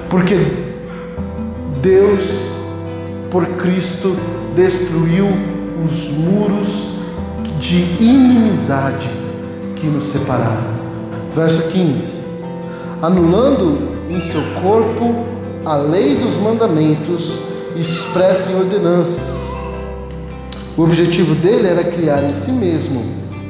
[0.08, 0.36] Porque
[1.82, 2.44] Deus,
[3.32, 4.16] por Cristo,
[4.56, 5.28] destruiu
[5.84, 6.90] os muros
[7.60, 9.10] de inimizade
[9.76, 10.78] que nos separavam.
[11.34, 12.27] Verso 15:
[13.02, 13.78] anulando
[14.10, 15.26] em seu corpo
[15.66, 17.40] a lei dos mandamentos
[17.76, 19.38] expressa em ordenanças.
[20.76, 23.04] O objetivo dele era criar em si mesmo,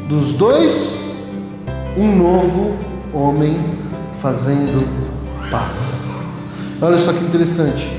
[0.10, 0.98] dos dois,
[1.98, 2.76] um novo
[3.14, 3.60] homem
[4.16, 4.86] fazendo
[5.52, 6.10] paz.
[6.82, 7.92] Olha só que interessante.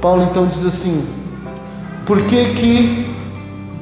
[0.00, 1.04] Paulo então diz assim:
[2.06, 3.14] por que que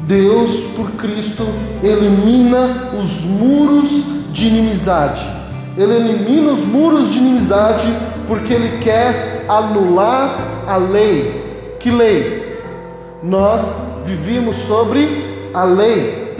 [0.06, 1.44] Deus, por Cristo,
[1.82, 5.37] elimina os muros de inimizade?
[5.78, 7.86] Ele elimina os muros de inimizade
[8.26, 11.76] porque ele quer anular a lei.
[11.78, 12.58] Que lei?
[13.22, 16.36] Nós vivíamos sobre a lei.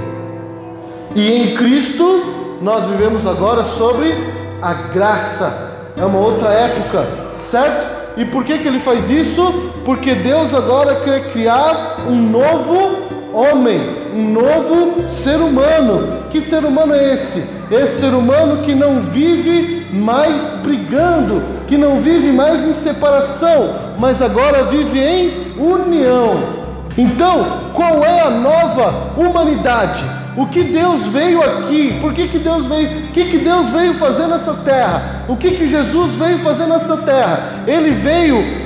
[1.14, 4.12] E em Cristo nós vivemos agora sobre
[4.60, 5.86] a graça.
[5.96, 7.06] É uma outra época,
[7.40, 7.96] certo?
[8.16, 9.70] E por que, que ele faz isso?
[9.84, 13.07] Porque Deus agora quer criar um novo
[13.38, 13.80] homem,
[14.14, 16.24] um novo ser humano.
[16.28, 17.44] Que ser humano é esse?
[17.70, 24.20] Esse ser humano que não vive mais brigando, que não vive mais em separação, mas
[24.20, 26.58] agora vive em união.
[26.96, 30.04] Então, qual é a nova humanidade?
[30.36, 31.98] O que Deus veio aqui?
[32.00, 33.06] Por que, que Deus veio?
[33.06, 35.24] O que, que Deus veio fazer nessa terra?
[35.28, 37.64] O que, que Jesus veio fazer nessa terra?
[37.66, 38.57] Ele veio é,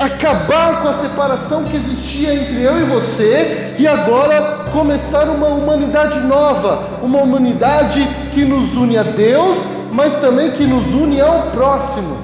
[0.00, 6.20] acabar com a separação que existia entre eu e você e agora começar uma humanidade
[6.20, 12.18] nova, uma humanidade que nos une a Deus, mas também que nos une ao próximo.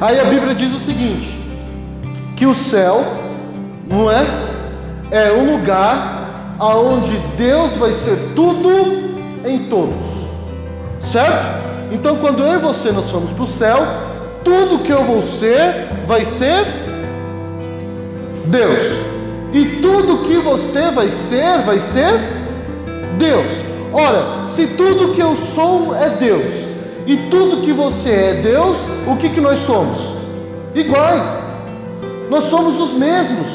[0.00, 1.38] Aí a Bíblia diz o seguinte:
[2.36, 3.04] que o céu,
[3.86, 4.26] não é?
[5.10, 8.68] É um lugar aonde Deus vai ser tudo
[9.44, 10.28] em todos.
[11.00, 11.48] Certo?
[11.92, 13.78] Então quando eu e você nós formos para o céu,
[14.44, 16.87] tudo que eu vou ser vai ser
[18.48, 18.98] Deus.
[19.52, 22.18] E tudo que você vai ser vai ser
[23.18, 23.50] Deus.
[23.92, 26.54] Ora, se tudo que eu sou é Deus
[27.06, 29.98] e tudo que você é Deus, o que, que nós somos?
[30.74, 31.44] Iguais.
[32.28, 33.48] Nós somos os mesmos.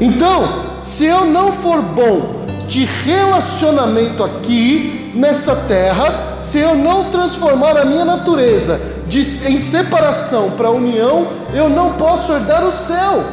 [0.00, 7.76] Então, se eu não for bom de relacionamento aqui nessa terra, se eu não transformar
[7.76, 13.24] a minha natureza de, em separação para união, eu não posso herdar o céu,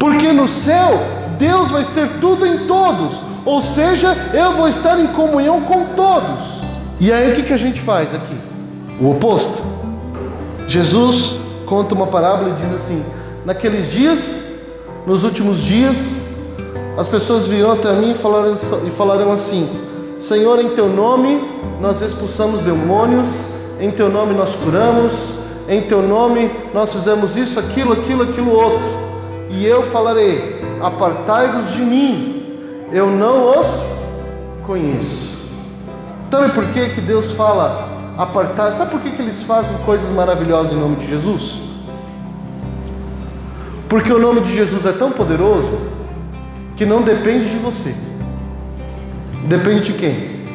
[0.00, 0.98] porque no céu
[1.38, 6.60] Deus vai ser tudo em todos, ou seja, eu vou estar em comunhão com todos.
[6.98, 8.36] E aí o que, que a gente faz aqui?
[9.00, 9.62] O oposto.
[10.66, 13.04] Jesus conta uma parábola e diz assim:
[13.44, 14.42] naqueles dias,
[15.06, 16.14] nos últimos dias,
[16.98, 19.68] as pessoas virão até mim e falarão, assim:
[20.18, 21.42] Senhor, em teu nome
[21.80, 23.28] nós expulsamos demônios
[23.80, 25.14] em teu nome nós curamos,
[25.66, 29.09] em teu nome nós fizemos isso, aquilo, aquilo, aquilo outro.
[29.50, 33.66] E eu falarei: apartai-vos de mim, eu não os
[34.66, 35.38] conheço.
[36.30, 38.72] Sabe por que, que Deus fala apartar?
[38.72, 41.60] Sabe por que, que eles fazem coisas maravilhosas em nome de Jesus?
[43.88, 45.76] Porque o nome de Jesus é tão poderoso
[46.76, 47.94] que não depende de você.
[49.46, 50.46] Depende de quem?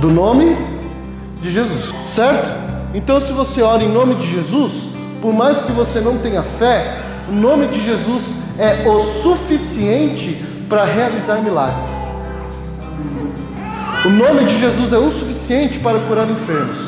[0.00, 0.56] Do nome
[1.42, 2.48] de Jesus, certo?
[2.94, 4.88] Então, se você ora em nome de Jesus,
[5.20, 10.84] por mais que você não tenha fé, o nome de Jesus é o suficiente para
[10.84, 11.90] realizar milagres.
[14.06, 16.78] O nome de Jesus é o suficiente para curar enfermos.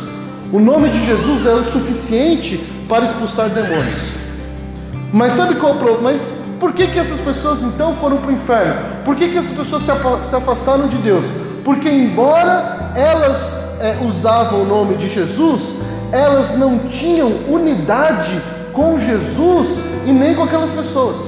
[0.52, 2.56] O nome de Jesus é o suficiente
[2.88, 3.98] para expulsar demônios.
[5.12, 6.10] Mas sabe qual é o problema?
[6.10, 8.74] Mas por que, que essas pessoas então foram para o inferno?
[9.04, 11.26] Por que, que essas pessoas se afastaram de Deus?
[11.64, 15.76] Porque, embora elas é, usavam o nome de Jesus,
[16.10, 18.40] elas não tinham unidade
[18.72, 21.18] com Jesus e nem com aquelas pessoas.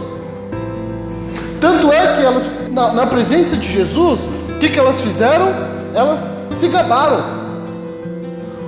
[1.61, 5.49] Tanto é que elas, na, na presença de Jesus, o que, que elas fizeram?
[5.95, 7.23] Elas se gabaram.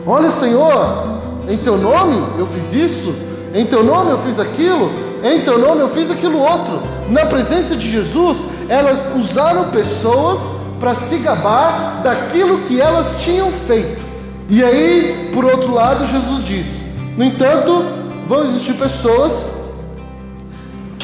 [0.07, 3.15] Olha, Senhor, em teu nome eu fiz isso,
[3.53, 6.83] em teu nome eu fiz aquilo, em teu nome eu fiz aquilo outro.
[7.09, 10.41] Na presença de Jesus, elas usaram pessoas
[10.79, 14.07] para se gabar daquilo que elas tinham feito.
[14.49, 16.85] E aí, por outro lado, Jesus diz:
[17.17, 17.85] No entanto,
[18.29, 19.49] vão existir pessoas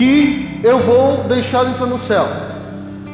[0.01, 2.27] que eu vou deixar entrar no céu.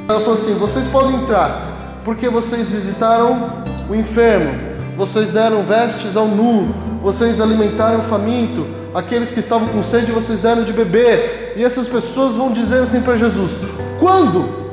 [0.09, 4.55] Ela falou assim: Vocês podem entrar, porque vocês visitaram o enfermo,
[4.97, 6.73] vocês deram vestes ao nu,
[7.03, 11.55] vocês alimentaram o faminto, aqueles que estavam com sede, vocês deram de beber.
[11.57, 13.59] E essas pessoas vão dizer assim para Jesus:
[13.99, 14.65] Quando?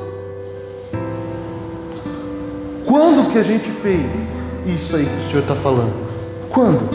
[2.86, 4.14] Quando que a gente fez
[4.68, 5.94] isso aí que o Senhor está falando?
[6.52, 6.88] Quando?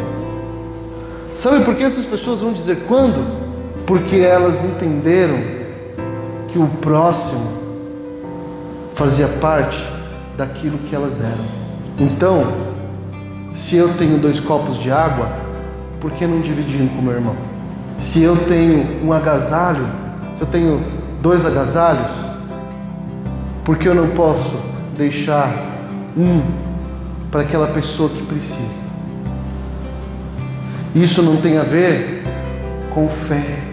[1.37, 3.48] Sabe por que essas pessoas vão dizer quando?
[3.88, 5.38] Porque elas entenderam
[6.46, 7.40] que o próximo
[8.92, 9.83] fazia parte
[10.37, 11.44] daquilo que elas eram.
[11.98, 12.53] Então,
[13.55, 15.33] se eu tenho dois copos de água,
[15.98, 17.35] por que não dividir um com meu irmão?
[17.96, 19.87] Se eu tenho um agasalho,
[20.35, 20.83] se eu tenho
[21.22, 22.12] dois agasalhos,
[23.64, 24.55] por que eu não posso
[24.98, 25.51] deixar
[26.14, 26.42] um
[27.31, 28.79] para aquela pessoa que precisa.
[30.94, 32.22] Isso não tem a ver
[32.92, 33.67] com fé.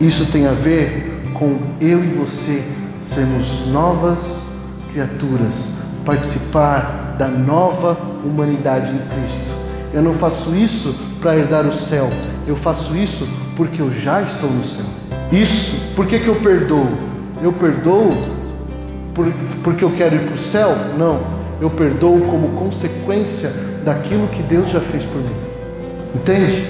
[0.00, 2.62] Isso tem a ver com eu e você
[3.00, 4.46] sermos novas
[4.92, 5.70] criaturas,
[6.04, 9.54] participar da nova humanidade em Cristo.
[9.92, 12.10] Eu não faço isso para herdar o céu,
[12.46, 14.84] eu faço isso porque eu já estou no céu.
[15.30, 16.86] Isso, por que, que eu perdoo?
[17.42, 18.10] Eu perdoo
[19.62, 20.76] porque eu quero ir para o céu?
[20.98, 21.20] Não.
[21.60, 23.50] Eu perdoo como consequência
[23.84, 25.36] daquilo que Deus já fez por mim.
[26.14, 26.64] Entende?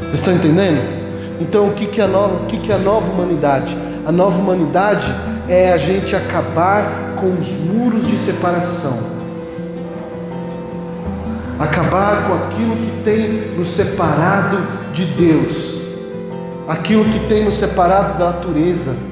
[0.00, 0.97] Vocês estão entendendo?
[1.40, 3.76] Então, o que, que, é, a nova, o que, que é a nova humanidade?
[4.06, 5.12] A nova humanidade
[5.48, 8.98] é a gente acabar com os muros de separação,
[11.58, 14.58] acabar com aquilo que tem nos separado
[14.92, 15.80] de Deus,
[16.66, 19.08] aquilo que tem nos separado da natureza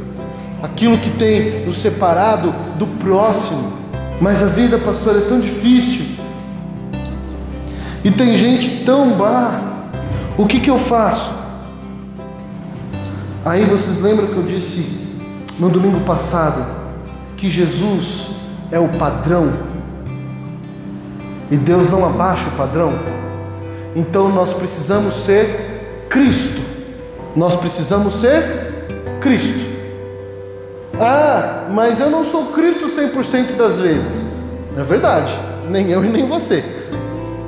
[0.62, 3.72] aquilo que tem nos separado do próximo.
[4.20, 6.06] Mas a vida, pastor, é tão difícil.
[8.04, 9.60] E tem gente tão má.
[10.36, 11.32] O que, que eu faço?
[13.46, 14.84] Aí vocês lembram que eu disse
[15.56, 16.66] no domingo passado
[17.36, 18.30] que Jesus
[18.72, 19.52] é o padrão
[21.48, 22.92] e Deus não abaixa o padrão?
[23.94, 26.60] Então nós precisamos ser Cristo.
[27.36, 28.88] Nós precisamos ser
[29.20, 29.64] Cristo.
[30.98, 34.26] Ah, mas eu não sou Cristo 100% das vezes.
[34.76, 35.32] É verdade,
[35.70, 36.64] nem eu e nem você.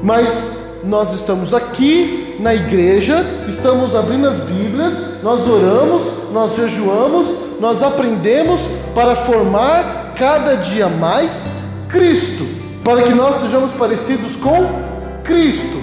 [0.01, 0.53] Mas
[0.85, 8.61] nós estamos aqui na igreja, estamos abrindo as Bíblias, nós oramos, nós jejuamos, nós aprendemos
[8.95, 11.45] para formar cada dia mais
[11.89, 12.47] Cristo,
[12.85, 14.67] para que nós sejamos parecidos com
[15.25, 15.83] Cristo.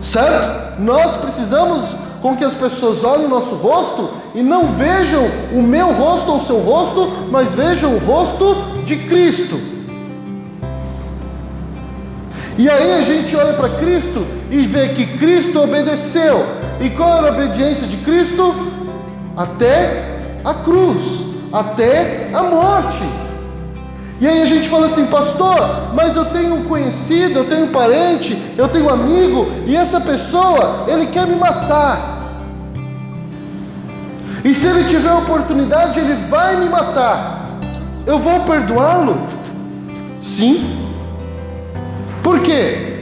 [0.00, 0.80] Certo?
[0.80, 5.92] Nós precisamos com que as pessoas olhem o nosso rosto e não vejam o meu
[5.92, 8.54] rosto ou o seu rosto, mas vejam o rosto
[8.84, 9.71] de Cristo.
[12.62, 16.46] E aí a gente olha para Cristo e vê que Cristo obedeceu.
[16.80, 18.54] E qual era a obediência de Cristo?
[19.36, 23.02] Até a cruz, até a morte.
[24.20, 27.72] E aí a gente fala assim, pastor, mas eu tenho um conhecido, eu tenho um
[27.72, 32.38] parente, eu tenho um amigo, e essa pessoa, ele quer me matar.
[34.44, 37.58] E se ele tiver oportunidade, ele vai me matar.
[38.06, 39.20] Eu vou perdoá-lo?
[40.20, 40.81] Sim.
[42.22, 42.92] Por quê?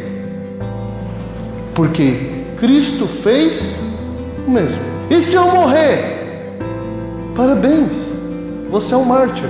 [1.74, 3.80] Porque Cristo fez
[4.46, 4.82] o mesmo.
[5.10, 6.56] E se eu morrer?
[7.36, 8.14] Parabéns,
[8.70, 9.48] você é um mártir.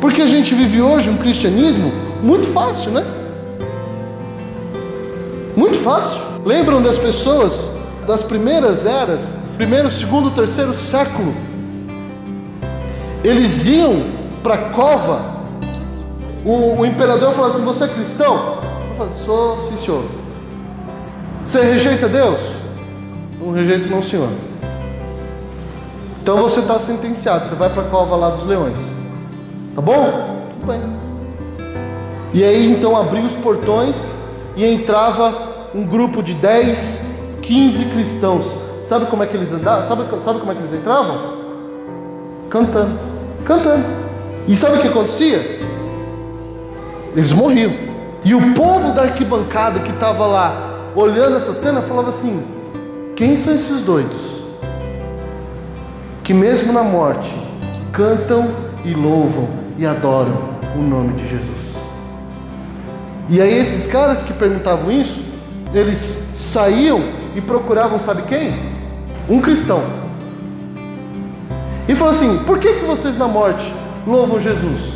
[0.00, 1.92] Porque a gente vive hoje um cristianismo
[2.22, 3.04] muito fácil, né?
[5.56, 6.20] Muito fácil.
[6.44, 7.70] Lembram das pessoas
[8.06, 11.51] das primeiras eras, primeiro, segundo, terceiro século?
[13.24, 14.02] Eles iam
[14.42, 15.32] para a cova.
[16.44, 18.58] O, o, imperador falava assim: Você é cristão?
[18.88, 20.04] Eu falei: Sou, sim, senhor.
[21.44, 22.40] Você rejeita Deus?
[23.40, 24.28] Não rejeito, não, senhor.
[26.20, 27.46] Então você está sentenciado.
[27.46, 28.78] Você vai para a cova lá dos leões.
[29.74, 30.46] Tá bom?
[30.50, 30.80] Tudo bem.
[32.32, 33.96] E aí então abriu os portões
[34.56, 37.00] e entrava um grupo de 10,
[37.42, 38.46] 15 cristãos.
[38.84, 39.86] Sabe como é que eles andavam?
[39.86, 41.42] Sabe, sabe como é que eles entravam?
[42.48, 43.11] Cantando.
[43.44, 43.84] Cantando.
[44.46, 45.60] E sabe o que acontecia?
[47.14, 47.72] Eles morriam.
[48.24, 52.42] E o povo da arquibancada que estava lá olhando essa cena falava assim:
[53.16, 54.42] quem são esses doidos?
[56.22, 57.34] Que mesmo na morte
[57.92, 58.50] cantam
[58.84, 60.36] e louvam e adoram
[60.76, 61.62] o nome de Jesus.
[63.28, 65.22] E aí esses caras que perguntavam isso,
[65.74, 65.98] eles
[66.34, 67.02] saíam
[67.34, 68.54] e procuravam, sabe quem?
[69.28, 70.01] Um cristão.
[71.88, 73.72] E falou assim: por que, que vocês na morte
[74.06, 74.94] louvam Jesus?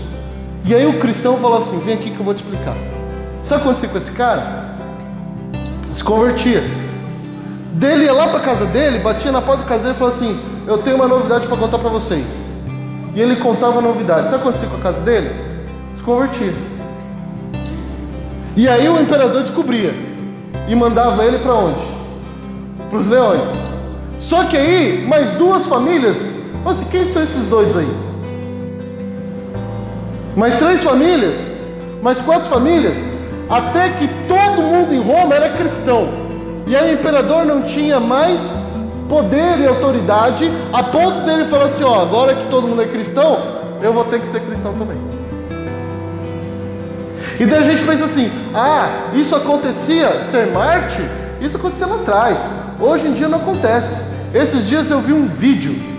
[0.64, 2.76] E aí o cristão falou assim: vem aqui que eu vou te explicar.
[3.42, 4.76] Sabe o que aconteceu com esse cara?
[5.92, 6.62] Se convertia.
[7.72, 10.78] Dele ia lá para casa dele, batia na porta do caseiro e falou assim: Eu
[10.78, 12.46] tenho uma novidade para contar para vocês
[13.16, 14.30] e ele contava novidades.
[14.30, 15.30] Sabe o que acontecia com a casa dele?
[15.96, 16.52] Se convertia.
[18.54, 19.94] E aí o imperador descobria
[20.68, 21.82] e mandava ele para onde?
[22.90, 23.46] Para os leões.
[24.18, 26.16] Só que aí, mais duas famílias,
[26.72, 27.88] assim, quem são esses doidos aí?
[30.36, 31.36] Mais três famílias,
[32.02, 32.96] mais quatro famílias,
[33.48, 36.08] até que todo mundo em Roma era cristão.
[36.66, 38.40] E aí o imperador não tinha mais
[39.08, 43.38] poder e autoridade, a ponto dele falar assim: ó, agora que todo mundo é cristão,
[43.80, 44.98] eu vou ter que ser cristão também.
[47.38, 51.00] E daí a gente pensa assim: ah, isso acontecia, ser Marte,
[51.40, 52.38] isso acontecia lá atrás,
[52.80, 54.00] hoje em dia não acontece.
[54.34, 55.95] Esses dias eu vi um vídeo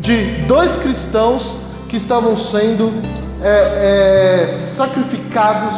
[0.00, 2.92] de dois cristãos que estavam sendo
[3.42, 5.74] é, é, sacrificados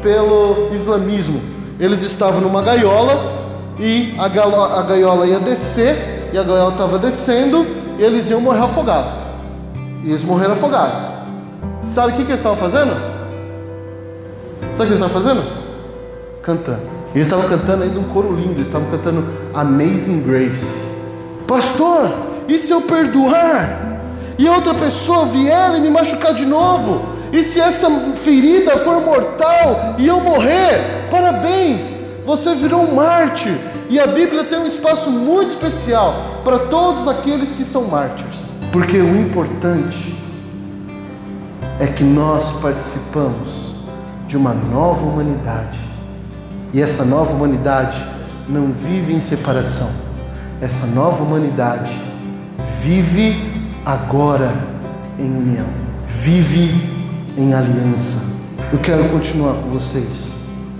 [0.00, 1.40] pelo islamismo.
[1.78, 3.44] Eles estavam numa gaiola
[3.78, 7.66] e a, a gaiola ia descer, e a gaiola estava descendo,
[7.98, 9.12] e eles iam morrer afogados.
[10.02, 11.14] E eles morreram afogados.
[11.82, 12.92] Sabe o que, que eles estavam fazendo?
[14.74, 15.42] Sabe o que eles estavam fazendo?
[16.42, 16.80] Cantando.
[17.14, 19.24] Eles estavam cantando ainda um coro lindo, eles estavam cantando
[19.54, 20.84] Amazing Grace.
[21.46, 22.10] Pastor,
[22.48, 23.84] e se eu perdoar?
[24.38, 27.06] E outra pessoa vier e me machucar de novo?
[27.32, 27.90] E se essa
[28.22, 31.08] ferida for mortal e eu morrer?
[31.10, 31.98] Parabéns!
[32.26, 33.54] Você virou um mártir.
[33.90, 38.38] E a Bíblia tem um espaço muito especial para todos aqueles que são mártires.
[38.72, 40.16] Porque o importante
[41.78, 43.72] é que nós participamos
[44.26, 45.78] de uma nova humanidade.
[46.72, 48.04] E essa nova humanidade
[48.48, 49.88] não vive em separação.
[50.60, 51.94] Essa nova humanidade
[52.82, 53.36] vive
[53.84, 54.52] agora
[55.18, 55.66] em união,
[56.06, 56.74] vive
[57.36, 58.18] em aliança.
[58.72, 60.28] Eu quero continuar com vocês.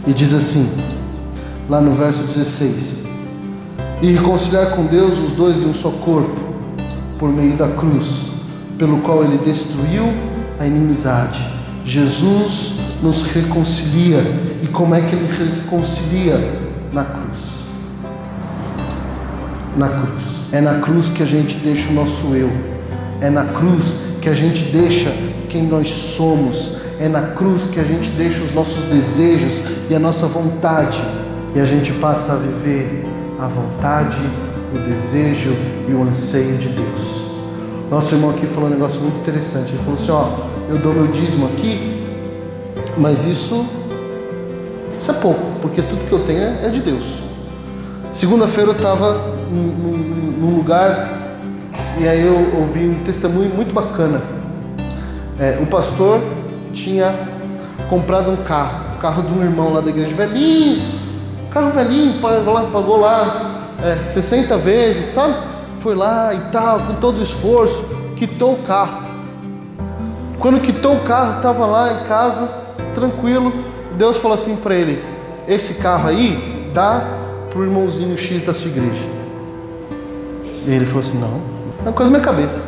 [0.06, 0.68] E diz assim:
[1.68, 3.02] lá no verso 16.
[4.02, 6.40] E reconciliar com Deus os dois em um só corpo,
[7.18, 8.30] por meio da cruz,
[8.78, 10.12] pelo qual ele destruiu
[10.58, 11.40] a inimizade.
[11.84, 14.20] Jesus nos reconcilia.
[14.62, 16.62] E como é que ele reconcilia?
[16.92, 17.64] Na cruz.
[19.76, 20.43] Na cruz.
[20.54, 22.48] É na cruz que a gente deixa o nosso eu.
[23.20, 25.12] É na cruz que a gente deixa
[25.48, 26.74] quem nós somos.
[27.00, 31.02] É na cruz que a gente deixa os nossos desejos e a nossa vontade.
[31.56, 33.02] E a gente passa a viver
[33.36, 34.16] a vontade,
[34.72, 35.52] o desejo
[35.88, 37.24] e o anseio de Deus.
[37.90, 39.70] Nosso irmão aqui falou um negócio muito interessante.
[39.70, 40.36] Ele falou assim: Ó,
[40.70, 42.00] eu dou meu dízimo aqui,
[42.96, 43.66] mas isso,
[44.96, 47.24] isso é pouco, porque tudo que eu tenho é, é de Deus.
[48.12, 49.92] Segunda-feira eu estava num,
[50.40, 51.24] num lugar
[51.98, 54.20] e aí eu ouvi um testemunho muito bacana.
[55.38, 56.20] É, o pastor
[56.72, 57.14] tinha
[57.88, 60.82] comprado um carro, o carro de um irmão lá da igreja, velhinho,
[61.50, 65.34] carro velhinho, pagou lá, é, 60 vezes, sabe?
[65.74, 67.84] Foi lá e tal, com todo o esforço,
[68.16, 69.04] quitou o carro.
[70.40, 72.48] Quando quitou o carro, estava lá em casa,
[72.92, 73.52] tranquilo.
[73.96, 75.02] Deus falou assim para ele:
[75.46, 77.06] Esse carro aí dá
[77.50, 79.13] para o irmãozinho X da sua igreja.
[80.66, 81.40] E ele falou assim: Não,
[81.80, 82.60] é uma coisa da minha cabeça.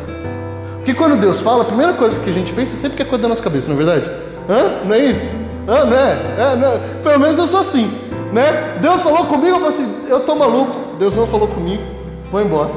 [0.77, 3.05] Porque quando Deus fala, a primeira coisa que a gente pensa é sempre que é
[3.05, 4.09] coisa da nossa cabeça, não é verdade?
[4.49, 4.85] Hã?
[4.85, 5.35] Não é isso?
[5.67, 5.83] Hã?
[5.83, 6.17] Não é?
[6.37, 7.01] é não.
[7.03, 7.91] Pelo menos eu sou assim.
[8.31, 8.77] Né?
[8.81, 10.95] Deus falou comigo, eu falei assim, eu tô maluco.
[10.97, 11.83] Deus não falou comigo,
[12.31, 12.71] vou embora.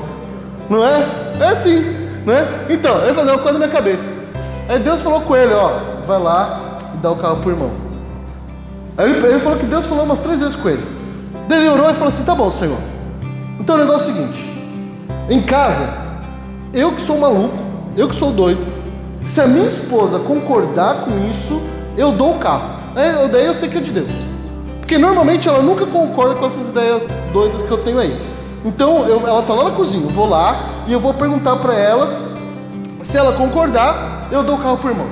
[0.68, 1.06] Não é?
[1.40, 1.80] É assim.
[2.26, 2.66] Né?
[2.68, 4.12] Então, ele falou uma coisa na minha cabeça.
[4.68, 7.70] Aí Deus falou com ele, ó, vai lá e dá o carro pro irmão.
[8.96, 10.84] Aí ele, ele falou que Deus falou umas três vezes com ele.
[11.48, 12.78] Daí ele orou e falou assim, tá bom, Senhor.
[13.58, 14.49] Então o negócio é o seguinte,
[15.28, 15.88] em casa,
[16.72, 17.56] eu que sou maluco,
[17.96, 18.66] eu que sou doido,
[19.24, 21.60] se a minha esposa concordar com isso,
[21.96, 22.80] eu dou o carro.
[22.96, 24.12] É, daí eu sei que é de Deus.
[24.80, 28.20] Porque normalmente ela nunca concorda com essas ideias doidas que eu tenho aí.
[28.64, 31.74] Então eu, ela está lá na cozinha, eu vou lá e eu vou perguntar para
[31.74, 32.30] ela.
[33.02, 35.06] Se ela concordar, eu dou o carro pro irmão.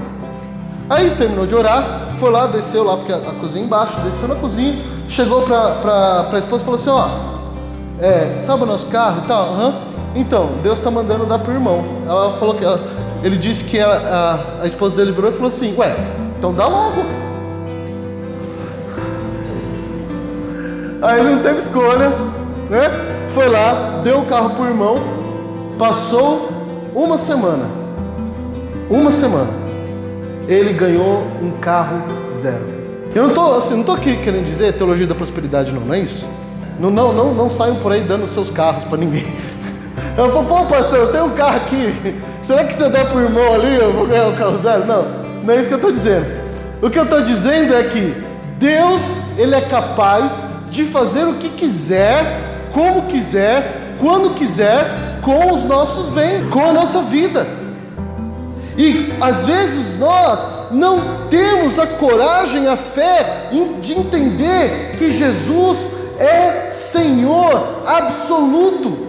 [0.90, 4.26] Aí terminou de orar, foi lá, desceu lá, porque a, a cozinha é embaixo, desceu
[4.26, 7.37] na cozinha, chegou para a esposa e falou assim: Ó,
[8.00, 9.48] é, sabe o nosso carro e tal?
[9.52, 9.74] Uhum.
[10.14, 11.84] Então, Deus está mandando dar pro irmão.
[12.06, 12.80] Ela falou que ela,
[13.22, 15.96] ele disse que a, a, a esposa dele virou e falou assim: Ué,
[16.38, 17.04] então dá logo.
[21.00, 22.10] Aí ele não teve escolha,
[22.68, 22.90] né?
[23.28, 25.00] Foi lá, deu o carro pro irmão,
[25.78, 26.48] passou
[26.94, 27.66] uma semana.
[28.90, 29.50] Uma semana.
[30.48, 32.78] Ele ganhou um carro zero.
[33.14, 36.00] Eu não estou assim, não tô aqui querendo dizer teologia da prosperidade, não, não é
[36.00, 36.26] isso?
[36.78, 39.26] Não, não, não, não saiam por aí dando seus carros para ninguém.
[40.16, 42.16] Eu falo, pô, pastor, eu tenho um carro aqui.
[42.42, 44.84] Será que se eu der pro irmão ali, eu vou ganhar um carro zero?
[44.84, 45.06] Não,
[45.44, 46.26] não é isso que eu estou dizendo.
[46.82, 48.16] O que eu estou dizendo é que
[48.58, 49.02] Deus,
[49.36, 56.08] Ele é capaz de fazer o que quiser, como quiser, quando quiser, com os nossos
[56.08, 57.46] bens, com a nossa vida.
[58.76, 63.48] E às vezes nós não temos a coragem, a fé
[63.80, 69.06] de entender que Jesus é Senhor absoluto.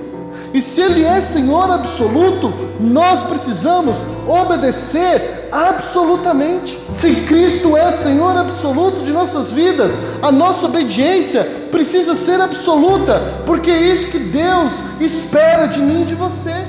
[0.54, 6.80] E se Ele é Senhor absoluto, nós precisamos obedecer absolutamente.
[6.92, 13.70] Se Cristo é Senhor absoluto de nossas vidas, a nossa obediência precisa ser absoluta, porque
[13.70, 16.66] é isso que Deus espera de mim e de você.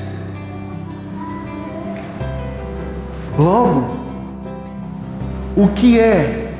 [3.37, 3.95] Logo,
[5.55, 6.53] o que é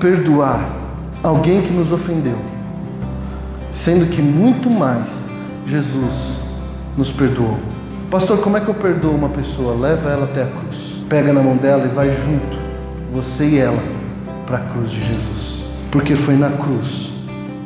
[0.00, 0.68] perdoar
[1.22, 2.57] alguém que nos ofendeu?
[3.78, 5.28] Sendo que muito mais
[5.64, 6.40] Jesus
[6.96, 7.56] nos perdoou.
[8.10, 9.72] Pastor, como é que eu perdoo uma pessoa?
[9.72, 11.04] Leva ela até a cruz.
[11.08, 12.58] Pega na mão dela e vai junto,
[13.12, 13.80] você e ela,
[14.44, 15.64] para a cruz de Jesus.
[15.92, 17.12] Porque foi na cruz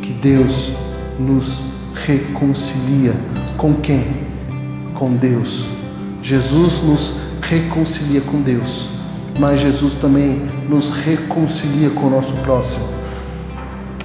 [0.02, 0.74] que Deus
[1.18, 1.64] nos
[2.04, 3.14] reconcilia.
[3.56, 4.04] Com quem?
[4.92, 5.64] Com Deus.
[6.20, 8.90] Jesus nos reconcilia com Deus,
[9.38, 12.86] mas Jesus também nos reconcilia com o nosso próximo.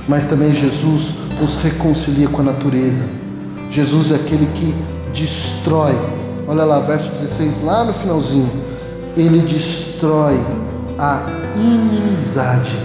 [0.08, 3.04] Mas também Jesus nos reconcilia com a natureza.
[3.70, 4.76] Jesus é aquele que
[5.14, 5.98] destrói.
[6.48, 8.50] Olha lá, verso 16, lá no finalzinho.
[9.16, 10.40] Ele destrói
[10.98, 11.24] a
[11.56, 12.78] inimizade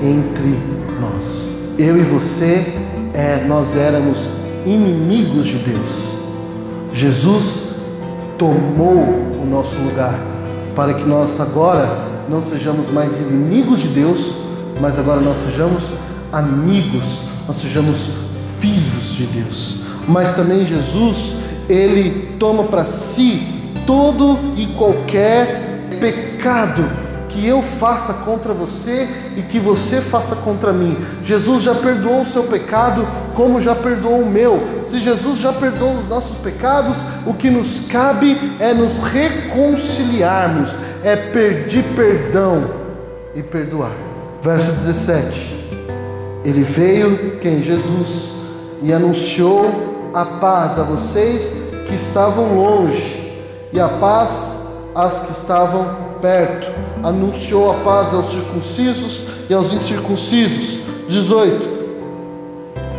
[0.00, 0.58] entre
[1.00, 1.52] nós.
[1.78, 2.74] Eu e você,
[3.14, 4.30] é, nós éramos
[4.66, 5.90] inimigos de Deus.
[6.92, 7.76] Jesus
[8.38, 8.98] tomou
[9.40, 10.18] o nosso lugar
[10.74, 14.36] para que nós agora não sejamos mais inimigos de Deus,
[14.80, 15.94] mas agora nós sejamos
[16.32, 18.10] amigos, nós sejamos
[18.58, 19.78] filhos de Deus.
[20.06, 21.34] Mas também Jesus,
[21.68, 23.42] ele toma para si
[23.86, 30.96] todo e qualquer pecado que eu faça contra você e que você faça contra mim.
[31.22, 34.82] Jesus já perdoou o seu pecado, como já perdoou o meu.
[34.84, 41.16] Se Jesus já perdoou os nossos pecados, o que nos cabe é nos reconciliarmos, é
[41.16, 42.70] pedir perdão
[43.34, 43.92] e perdoar.
[44.42, 45.61] Verso 17.
[46.44, 47.62] Ele veio, quem?
[47.62, 48.34] Jesus,
[48.82, 51.54] e anunciou a paz a vocês
[51.86, 53.32] que estavam longe
[53.72, 54.60] e a paz
[54.94, 56.72] às que estavam perto.
[57.02, 60.80] Anunciou a paz aos circuncisos e aos incircuncisos.
[61.08, 61.68] 18.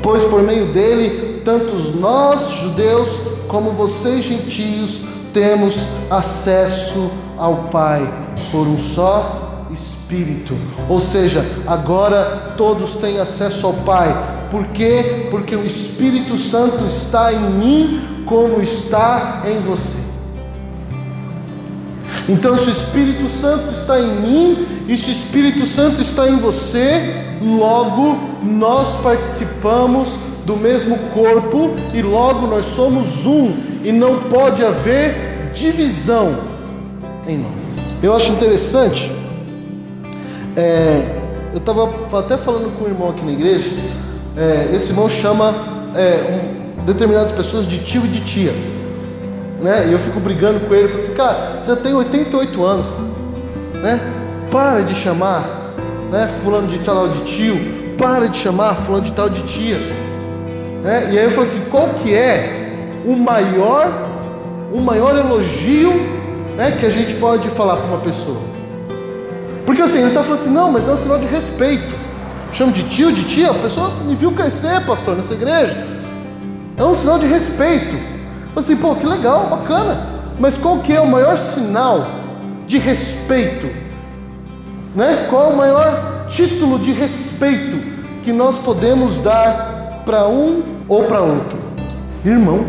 [0.02, 3.10] Pois por meio dele, tantos nós, judeus,
[3.48, 8.02] como vocês, gentios, temos acesso ao Pai
[8.52, 10.56] por um só Espírito.
[10.88, 14.48] Ou seja, agora todos têm acesso ao Pai.
[14.50, 15.28] Por quê?
[15.32, 20.00] Porque o Espírito Santo está em mim, como está em você.
[22.30, 26.38] Então, se o Espírito Santo está em mim e se o Espírito Santo está em
[26.38, 33.54] você, logo nós participamos do mesmo corpo e logo nós somos um
[33.84, 36.38] e não pode haver divisão
[37.28, 37.78] em nós.
[38.02, 39.12] Eu acho interessante
[40.56, 41.90] é, eu estava
[42.20, 43.70] até falando com um irmão aqui na igreja.
[44.36, 45.54] É, esse irmão chama
[45.96, 48.52] é, um, determinadas pessoas de tio e de tia.
[49.62, 49.88] Né?
[49.88, 50.86] E eu fico brigando com ele.
[50.86, 52.88] Eu falo assim, cara, já tem 88 anos.
[53.82, 54.00] Né?
[54.52, 55.74] Para de chamar
[56.12, 57.56] né, fulano de tal de tio.
[57.98, 59.78] Para de chamar fulano de tal de tia.
[60.84, 61.10] Né?
[61.12, 64.10] E aí eu falo assim, qual que é o maior,
[64.72, 65.92] o maior elogio
[66.58, 68.53] né, que a gente pode falar para uma pessoa?
[69.66, 71.96] Porque assim, ele está falando assim, não, mas é um sinal de respeito.
[72.52, 75.88] Chamo de tio, de tia, a pessoa me viu crescer, pastor, nessa igreja.
[76.78, 77.96] É um sinal de respeito.
[78.56, 80.08] Assim, pô, que legal, bacana.
[80.40, 82.06] Mas qual que é o maior sinal
[82.68, 83.68] de respeito?
[84.96, 85.28] Né?
[85.30, 87.78] Qual é o maior título de respeito
[88.22, 91.58] que nós podemos dar para um ou para outro?
[92.24, 92.66] Irmão,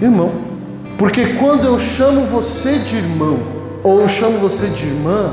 [0.00, 0.30] irmão.
[0.96, 3.40] Porque quando eu chamo você de irmão,
[3.82, 5.30] ou eu chamo você de irmã,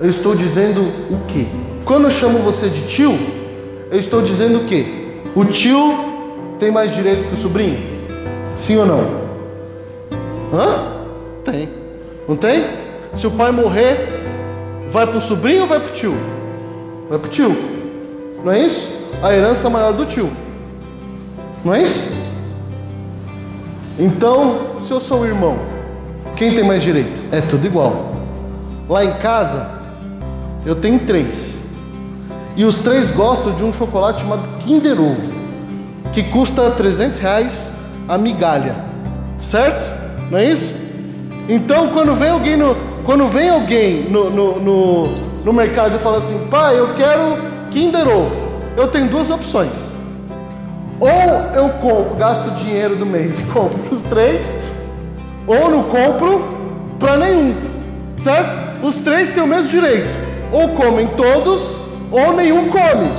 [0.00, 1.46] eu estou dizendo o quê?
[1.84, 3.18] Quando eu chamo você de tio,
[3.90, 4.86] eu estou dizendo o quê?
[5.34, 5.94] O tio
[6.58, 7.78] tem mais direito que o sobrinho?
[8.54, 9.28] Sim ou não?
[10.52, 10.98] Hã?
[11.44, 11.68] Tem.
[12.28, 12.64] Não tem?
[13.14, 14.08] Se o pai morrer,
[14.88, 16.14] vai para o sobrinho ou vai para o tio?
[17.08, 17.56] Vai para o tio.
[18.44, 18.90] Não é isso?
[19.22, 20.30] A herança maior do tio.
[21.64, 22.08] Não é isso?
[23.98, 25.58] Então, se eu sou o irmão,
[26.36, 27.20] quem tem mais direito?
[27.32, 28.12] É tudo igual.
[28.88, 29.77] Lá em casa,
[30.64, 31.60] eu tenho três.
[32.56, 35.32] E os três gostam de um chocolate chamado Kinder Ovo,
[36.12, 37.72] que custa 300 reais
[38.08, 38.74] a migalha,
[39.36, 39.94] certo?
[40.30, 40.74] Não é isso?
[41.48, 45.06] Então, quando vem alguém no, quando vem alguém no, no, no,
[45.44, 47.38] no mercado e fala assim, pai, eu quero
[47.70, 48.36] Kinder Ovo,
[48.76, 49.76] eu tenho duas opções.
[51.00, 51.08] Ou
[51.54, 54.58] eu compro, gasto o dinheiro do mês e compro os três,
[55.46, 56.42] ou não compro
[56.98, 57.54] para nenhum,
[58.12, 58.84] certo?
[58.84, 60.27] Os três têm o mesmo direito.
[60.52, 61.76] Ou comem todos,
[62.10, 63.10] ou nenhum come.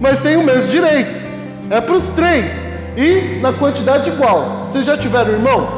[0.00, 1.24] Mas tem o mesmo direito.
[1.70, 2.64] É para os três.
[2.96, 4.64] E na quantidade igual.
[4.66, 5.68] Vocês já tiveram irmão?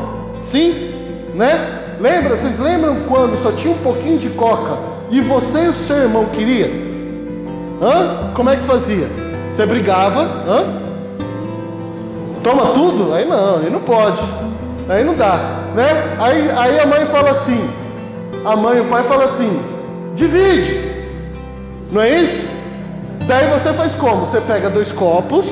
[0.41, 0.93] Sim?
[1.35, 1.97] Né?
[2.01, 2.37] Lembra?
[2.37, 4.79] Vocês lembram quando só tinha um pouquinho de coca
[5.11, 6.71] e você e o seu irmão queria?
[7.81, 8.33] Hã?
[8.35, 9.09] Como é que fazia?
[9.51, 10.23] Você brigava?
[10.47, 10.85] Hã?
[12.43, 13.15] Toma tudo?
[13.15, 14.23] Aí não, aí não pode.
[14.89, 16.17] Aí não dá, né?
[16.19, 17.71] Aí, aí a mãe fala assim,
[18.45, 19.59] a mãe e o pai falam assim:
[20.15, 20.81] divide.
[21.91, 22.47] Não é isso?
[23.27, 24.27] Daí você faz como?
[24.27, 25.51] Você pega dois copos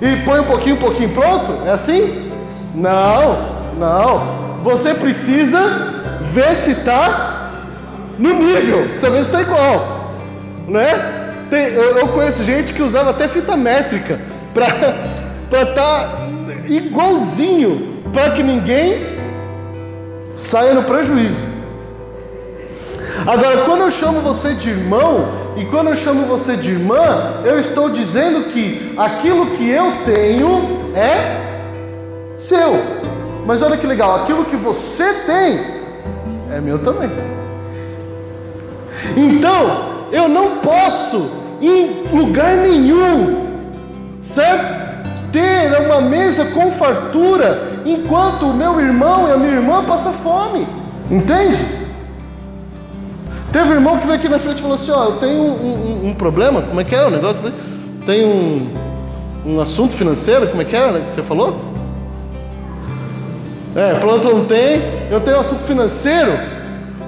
[0.00, 1.52] e põe um pouquinho, um pouquinho, pronto?
[1.66, 2.30] É assim?
[2.74, 4.60] Não, não.
[4.62, 7.50] Você precisa ver se está
[8.18, 8.88] no nível.
[8.94, 10.14] Você vê se está igual,
[10.66, 11.46] né?
[11.48, 14.20] Tem, eu, eu, conheço gente que usava até fita métrica
[14.52, 16.26] para estar tá
[16.66, 19.18] igualzinho, para que ninguém
[20.36, 21.57] saia no prejuízo.
[23.26, 27.58] Agora, quando eu chamo você de irmão e quando eu chamo você de irmã, eu
[27.58, 32.80] estou dizendo que aquilo que eu tenho é seu.
[33.44, 35.60] Mas olha que legal, aquilo que você tem
[36.52, 37.10] é meu também.
[39.16, 43.46] Então, eu não posso em lugar nenhum,
[44.20, 44.88] certo?
[45.32, 50.66] Ter uma mesa com fartura enquanto o meu irmão e a minha irmã passam fome.
[51.10, 51.87] Entende?
[53.58, 56.04] Teve um irmão que veio aqui na frente e falou assim: Ó, eu tenho um,
[56.04, 57.44] um, um problema, como é que é o negócio?
[57.44, 57.52] Né?
[58.06, 58.72] Tem um,
[59.44, 61.60] um assunto financeiro, como é que é né, que você falou?
[63.74, 66.38] É, pronto, não tem, eu tenho um assunto financeiro.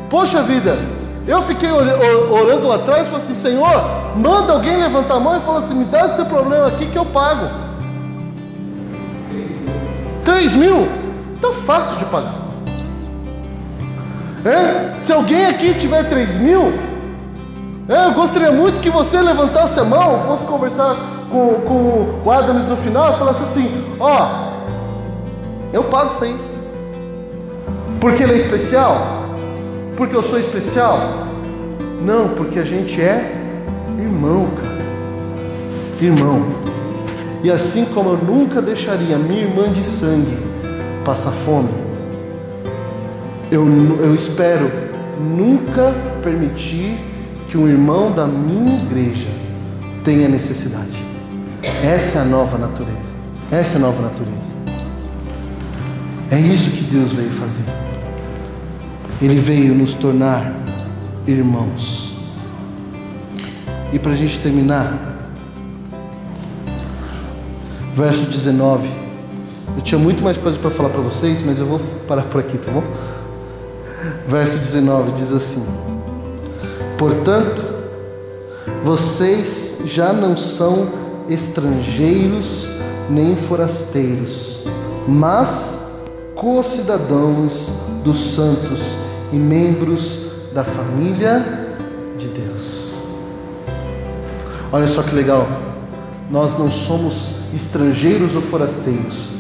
[0.09, 0.77] Poxa vida,
[1.25, 5.41] Eu fiquei orando lá atrás e falei assim: Senhor, manda alguém levantar a mão e
[5.41, 7.49] falar assim: me dá esse problema aqui que eu pago.
[10.25, 10.89] 3 mil?
[11.41, 12.40] Tá fácil de pagar.
[14.45, 15.01] É?
[15.01, 16.73] Se alguém aqui tiver 3 mil,
[17.89, 20.97] é, eu gostaria muito que você levantasse a mão, fosse conversar
[21.31, 24.51] com, com o Adams no final e falasse assim: Ó,
[25.73, 26.37] eu pago isso aí.
[28.01, 29.25] Porque ele é especial?
[29.97, 31.27] Porque eu sou especial?
[32.03, 33.37] Não, porque a gente é
[33.99, 34.81] irmão, cara.
[36.01, 36.47] Irmão.
[37.43, 40.39] E assim como eu nunca deixaria minha irmã de sangue
[41.05, 41.69] passar fome,
[43.51, 43.67] eu,
[44.01, 44.71] eu espero
[45.21, 46.97] nunca permitir
[47.49, 49.29] que um irmão da minha igreja
[50.05, 51.05] tenha necessidade.
[51.85, 53.13] Essa é a nova natureza.
[53.51, 54.51] Essa é a nova natureza.
[56.31, 57.65] É isso que Deus veio fazer.
[59.21, 60.55] Ele veio nos tornar
[61.27, 62.15] irmãos.
[63.93, 65.11] E para a gente terminar,
[67.95, 68.89] verso 19.
[69.77, 72.57] Eu tinha muito mais coisa para falar para vocês, mas eu vou parar por aqui,
[72.57, 72.83] tá bom?
[74.31, 75.67] Verso 19 diz assim:
[76.97, 77.65] Portanto,
[78.85, 80.89] vocês já não são
[81.29, 82.71] estrangeiros
[83.11, 84.63] nem forasteiros,
[85.09, 85.81] mas
[86.37, 87.73] co-cidadãos
[88.05, 88.81] dos santos
[89.33, 90.21] e membros
[90.55, 91.75] da família
[92.17, 92.95] de Deus.
[94.71, 95.49] Olha só que legal,
[96.31, 99.31] nós não somos estrangeiros ou forasteiros.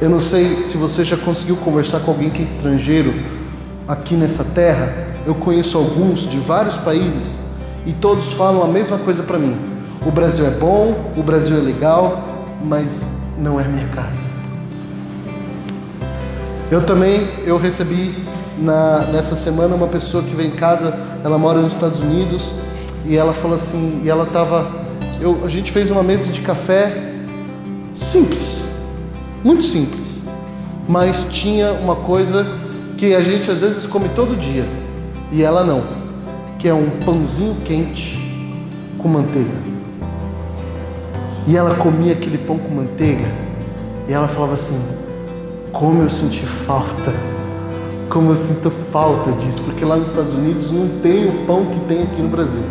[0.00, 3.43] Eu não sei se você já conseguiu conversar com alguém que é estrangeiro
[3.86, 4.92] aqui nessa terra.
[5.26, 7.40] Eu conheço alguns de vários países
[7.86, 9.56] e todos falam a mesma coisa para mim.
[10.06, 13.06] O Brasil é bom, o Brasil é legal, mas
[13.38, 14.26] não é minha casa.
[16.70, 18.26] Eu também eu recebi
[18.58, 22.52] na, nessa semana uma pessoa que vem em casa, ela mora nos Estados Unidos
[23.06, 24.70] e ela falou assim, e ela estava,
[25.44, 27.12] a gente fez uma mesa de café
[27.94, 28.66] simples,
[29.42, 30.22] muito simples,
[30.88, 32.46] mas tinha uma coisa
[32.94, 34.64] que a gente às vezes come todo dia
[35.30, 35.84] e ela não,
[36.58, 38.18] que é um pãozinho quente
[38.98, 39.74] com manteiga.
[41.46, 43.26] E ela comia aquele pão com manteiga
[44.08, 44.80] e ela falava assim:
[45.72, 47.12] como eu senti falta,
[48.08, 51.80] como eu sinto falta disso, porque lá nos Estados Unidos não tem o pão que
[51.80, 52.62] tem aqui no Brasil.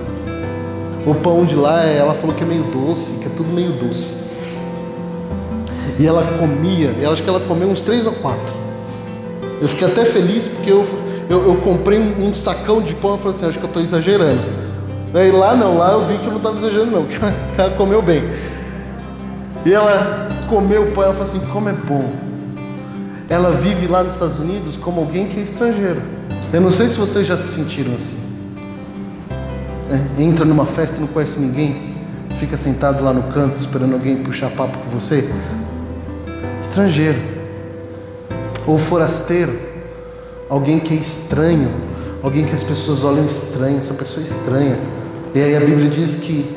[1.06, 4.16] O pão de lá, ela falou que é meio doce, que é tudo meio doce.
[6.00, 8.53] E ela comia, eu acho que ela comeu uns três ou quatro.
[9.64, 10.86] Eu fiquei até feliz porque eu,
[11.28, 13.82] eu, eu comprei um, um, sacão de pão e falei assim, acho que eu estou
[13.82, 14.42] exagerando.
[15.12, 17.18] Daí lá não, lá eu vi que eu não estava exagerando não, que
[17.58, 18.24] ela comeu bem.
[19.66, 22.24] E ela comeu o pão e falou assim, como é bom
[23.30, 26.02] ela vive lá nos Estados Unidos como alguém que é estrangeiro.
[26.52, 28.18] Eu não sei se vocês já se sentiram assim.
[29.90, 31.96] É, entra numa festa não conhece ninguém,
[32.40, 35.30] fica sentado lá no canto esperando alguém puxar papo com você.
[36.62, 37.33] Estrangeiro.
[38.66, 39.58] Ou forasteiro.
[40.50, 41.70] Alguém que é estranho.
[42.22, 43.78] Alguém que as pessoas olham estranho.
[43.78, 44.80] Essa pessoa é estranha.
[45.34, 46.56] E aí a Bíblia diz que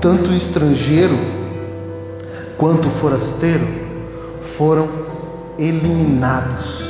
[0.00, 1.16] tanto o estrangeiro
[2.56, 3.66] quanto o forasteiro
[4.40, 4.88] foram
[5.58, 6.84] eliminados.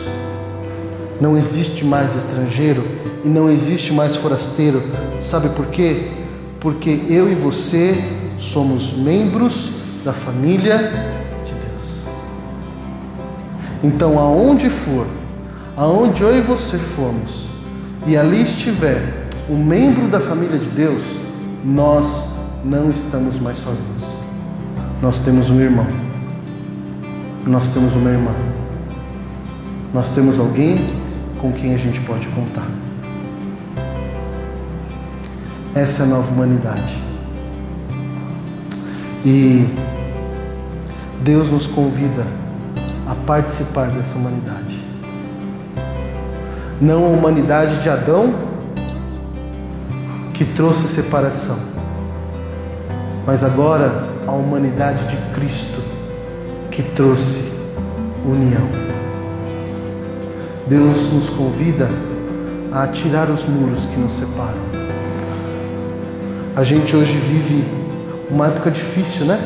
[1.20, 2.85] Não existe mais estrangeiro
[3.24, 4.83] e não existe mais forasteiro.
[5.20, 6.09] Sabe por quê?
[6.61, 7.95] Porque eu e você
[8.37, 9.70] somos membros
[10.05, 11.16] da família.
[13.83, 15.07] Então, aonde for,
[15.77, 17.49] aonde eu e você formos,
[18.07, 21.03] e ali estiver um membro da família de Deus,
[21.64, 22.29] nós
[22.64, 24.16] não estamos mais sozinhos.
[25.01, 25.87] Nós temos um irmão.
[27.47, 28.33] Nós temos uma irmã
[29.97, 30.77] nós temos alguém
[31.41, 32.66] com quem a gente pode contar.
[35.74, 37.03] Essa é a nova humanidade.
[39.24, 39.66] E
[41.22, 42.27] Deus nos convida
[43.07, 44.84] a participar dessa humanidade.
[46.80, 48.34] Não a humanidade de Adão,
[50.34, 51.59] que trouxe separação,
[53.24, 55.80] mas agora a humanidade de Cristo,
[56.70, 57.50] que trouxe
[58.24, 58.68] união.
[60.66, 61.88] Deus nos convida
[62.72, 64.66] a tirar os muros que nos separam.
[66.54, 67.64] A gente hoje vive
[68.30, 69.40] uma época difícil, né?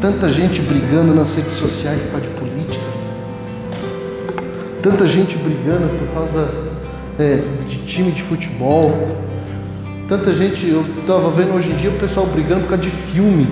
[0.00, 2.39] Tanta gente brigando nas redes sociais política,
[4.82, 6.52] tanta gente brigando por causa
[7.18, 9.16] é, de time de futebol,
[10.08, 13.46] tanta gente, eu estava vendo hoje em dia o pessoal brigando por causa de filme.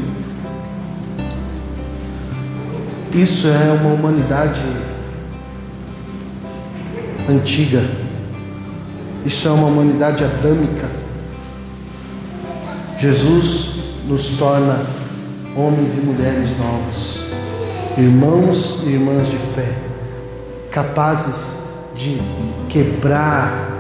[3.13, 4.61] Isso é uma humanidade
[7.29, 7.83] antiga.
[9.25, 10.89] Isso é uma humanidade adâmica.
[12.99, 13.75] Jesus
[14.07, 14.85] nos torna
[15.57, 17.29] homens e mulheres novos,
[17.97, 19.75] irmãos e irmãs de fé,
[20.71, 21.59] capazes
[21.95, 22.21] de
[22.69, 23.77] quebrar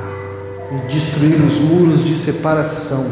[0.73, 3.07] e destruir os muros de separação,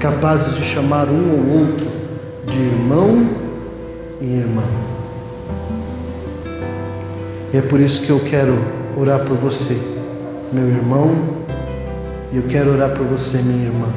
[0.00, 1.86] capazes de chamar um ou outro
[2.46, 3.28] de irmão
[4.20, 4.64] e irmã.
[7.52, 8.58] E é por isso que eu quero
[8.96, 9.78] orar por você,
[10.52, 11.38] meu irmão,
[12.32, 13.88] e eu quero orar por você, minha irmã,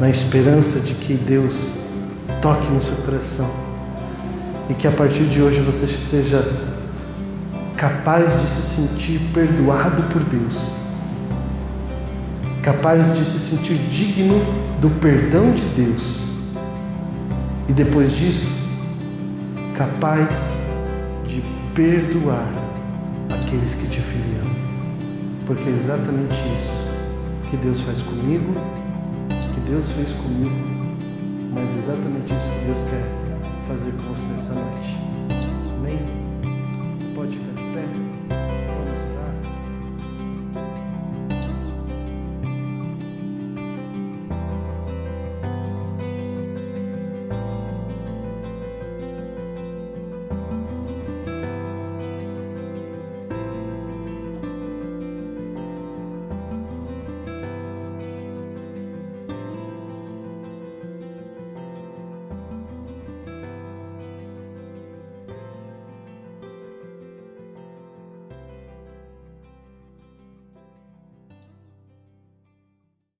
[0.00, 1.74] na esperança de que Deus
[2.40, 3.48] toque no seu coração
[4.68, 6.67] e que a partir de hoje você seja
[7.78, 10.74] capaz de se sentir perdoado por Deus,
[12.60, 14.40] capaz de se sentir digno
[14.80, 16.28] do perdão de Deus
[17.68, 18.50] e depois disso,
[19.76, 20.56] capaz
[21.24, 21.40] de
[21.72, 22.50] perdoar
[23.30, 24.50] aqueles que te feriram,
[25.46, 26.84] porque é exatamente isso
[27.48, 28.54] que Deus faz comigo,
[29.54, 30.96] que Deus fez comigo,
[31.54, 33.04] mas é exatamente isso que Deus quer
[33.68, 35.07] fazer com você essa noite.